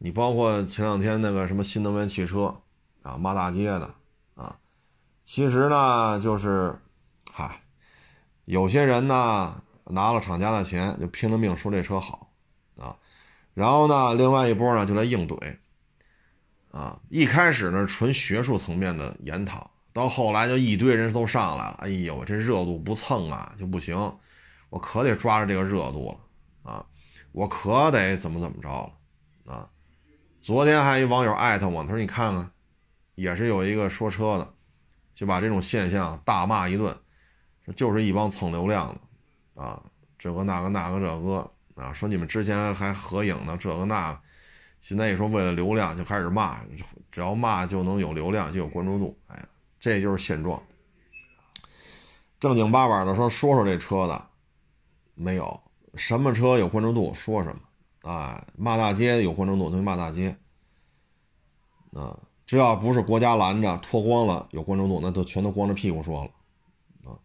[0.03, 2.63] 你包括前两天那个什么新能源汽车
[3.03, 3.95] 啊，骂大街的
[4.35, 4.59] 啊，
[5.23, 6.75] 其实呢就是，
[7.31, 7.61] 嗨，
[8.47, 12.33] 有些人呢拿了厂家的钱就拼了命说这车好
[12.79, 12.97] 啊，
[13.53, 15.59] 然后呢另外一波呢就来硬怼
[16.71, 23.95] 啊，一开始呢纯学术层面的研讨，到后来就一堆人都上来了，哎呦这热度不蹭啊就不行，
[24.71, 26.11] 我可得抓着这个热度
[26.65, 26.87] 了啊，
[27.33, 29.69] 我可得怎么怎么着了啊。
[30.41, 32.51] 昨天还一网友艾特我，他说：“你看看，
[33.14, 34.55] 也是有一个说车的，
[35.12, 36.97] 就把这种现象大骂一顿，
[37.76, 39.82] 就是一帮蹭流量的，啊，
[40.18, 44.20] 这个那个那个这个啊，说你们之前还合影呢，这个那个，
[44.80, 46.59] 现在一说为了流量就开始骂，
[47.12, 49.47] 只要骂就能有流量，就有关注度，哎呀，
[49.78, 50.62] 这就是现状。
[52.38, 54.26] 正经八百的说说说这车的，
[55.14, 55.61] 没有
[55.97, 57.61] 什么车有关注度，说什么。”
[58.03, 60.37] 啊，骂大街有关注度，就骂大街。
[61.93, 67.11] 啊，只要不是国家拦着脱光了有关注度，那都全都光着屁股说了。
[67.11, 67.19] 啊，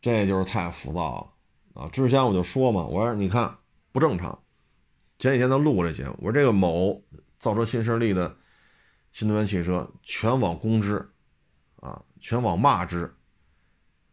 [0.00, 1.34] 这就是太浮躁
[1.74, 1.82] 了。
[1.82, 3.56] 啊，之前我就说嘛，我说你看
[3.92, 4.38] 不正常。
[5.18, 7.02] 前几天他录这节目，我说这个某
[7.38, 8.36] 造车新势力的
[9.12, 11.08] 新能源汽车全网攻之，
[11.76, 13.14] 啊，全网骂之，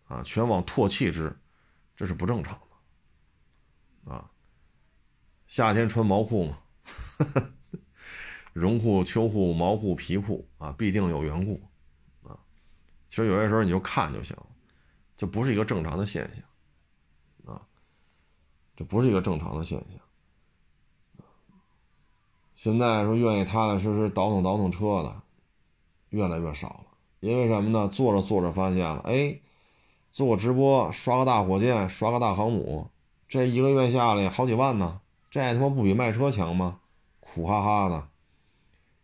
[0.07, 1.35] 啊，全网唾弃之，
[1.95, 2.70] 这是不正常的。
[5.51, 6.57] 夏天穿毛裤嘛，
[8.53, 11.61] 绒裤、秋裤、毛裤、皮裤啊，必定有缘故
[12.23, 12.39] 啊。
[13.09, 14.33] 其实有些时候你就看就行，
[15.17, 17.61] 这不是一个正常的现象啊，
[18.77, 21.25] 这不是一个正常的现象。
[22.55, 25.21] 现在说愿意踏踏实实倒腾倒腾车的
[26.11, 26.85] 越来越少了，
[27.19, 27.89] 因为什么呢？
[27.89, 29.37] 做着做着发现了，哎，
[30.11, 32.89] 做直播，刷个大火箭，刷个大航母，
[33.27, 35.01] 这一个月下来好几万呢。
[35.31, 36.79] 这他妈不比卖车强吗？
[37.21, 38.09] 苦哈哈的。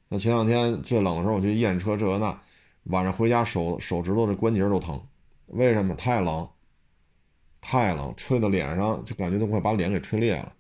[0.10, 2.38] 那前两天最冷的时候，我去验车，这那，
[2.84, 5.02] 晚上回家手手指头这关节都疼，
[5.46, 5.96] 为什么？
[5.96, 6.46] 太冷，
[7.62, 10.52] 太冷，吹到脸上就感觉都快把脸给吹裂了。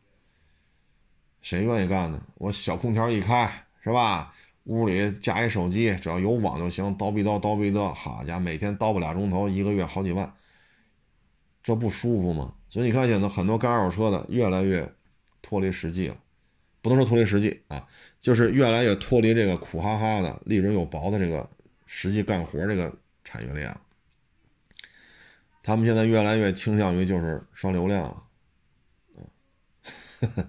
[1.41, 2.22] 谁愿意干呢？
[2.36, 3.51] 我小空调一开，
[3.84, 4.34] 是吧？
[4.63, 10.34] 屋里架一手机，只要有网就行，叨逼叨叨逼叨，好家伙，每天叨吧俩钟头，一个月好几万，
[11.61, 12.53] 这不舒服吗？
[12.70, 14.89] 所以你看现在很多干二手车的越来越。
[15.42, 16.18] 脱离实际了
[16.82, 17.86] 不能说脱离实际啊，
[18.20, 21.50] 就是越来越脱离这个苦哈哈的、利润又薄的这个
[21.86, 23.82] 实际干活这个产业链了。
[25.62, 28.24] 他们现在越来越倾向于就是刷流量了，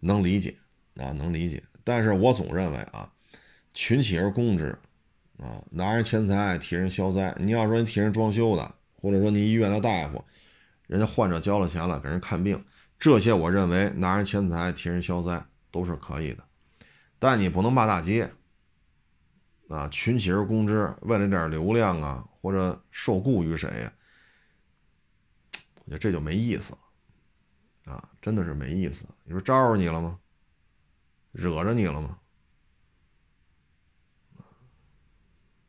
[0.00, 0.56] 能理解
[0.96, 1.62] 啊，能理解。
[1.82, 3.12] 但是我总认为啊，
[3.74, 4.78] 群起而攻之
[5.36, 7.34] 啊，拿人钱财替人消灾。
[7.38, 10.24] 你要说你替人装修的，或者说你医院的大夫，
[10.86, 12.64] 人家患者交了钱了给人看病，
[13.04, 16.42] 这些我认为拿人钱财替人消灾都是可以的。
[17.18, 18.32] 但你不能骂大街
[19.68, 23.92] 啊，群起而攻之，为了点流量啊，或者受雇于谁呀？
[25.84, 26.72] 我觉得这就没意思
[27.84, 29.04] 了，啊，真的是没意思。
[29.24, 30.18] 你说招着你了吗？
[31.32, 32.16] 惹着你了吗？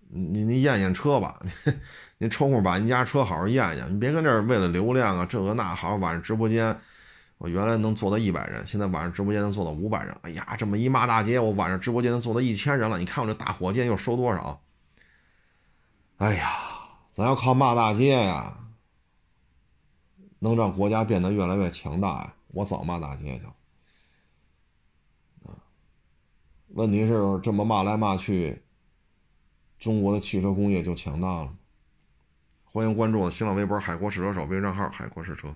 [0.08, 1.38] 你你验验车吧，
[2.18, 3.94] 你抽空把您家车好好验验。
[3.94, 5.98] 你别跟这儿为了流量啊，这个那好。
[5.98, 6.80] 晚上直播间，
[7.38, 10.18] 我原来能做到一百人，现在晚上直播间能做到五百人。
[10.22, 12.98] 哎呀，这么一骂大街，我晚上直播间能做到一千人了。
[12.98, 14.62] 你看我这大火箭又收多少？
[16.18, 16.50] 哎呀，
[17.12, 18.58] 咱要靠骂大街呀！
[20.40, 22.36] 能让国家变得越来越强大呀！
[22.48, 23.46] 我早骂大街去
[25.46, 25.60] 啊！
[26.70, 28.64] 问题是这么骂来骂去，
[29.78, 31.54] 中国的汽车工业就强大了。
[32.64, 35.54] 欢迎关注我新浪微博“海阔试车手”微信账号“海阔试车”。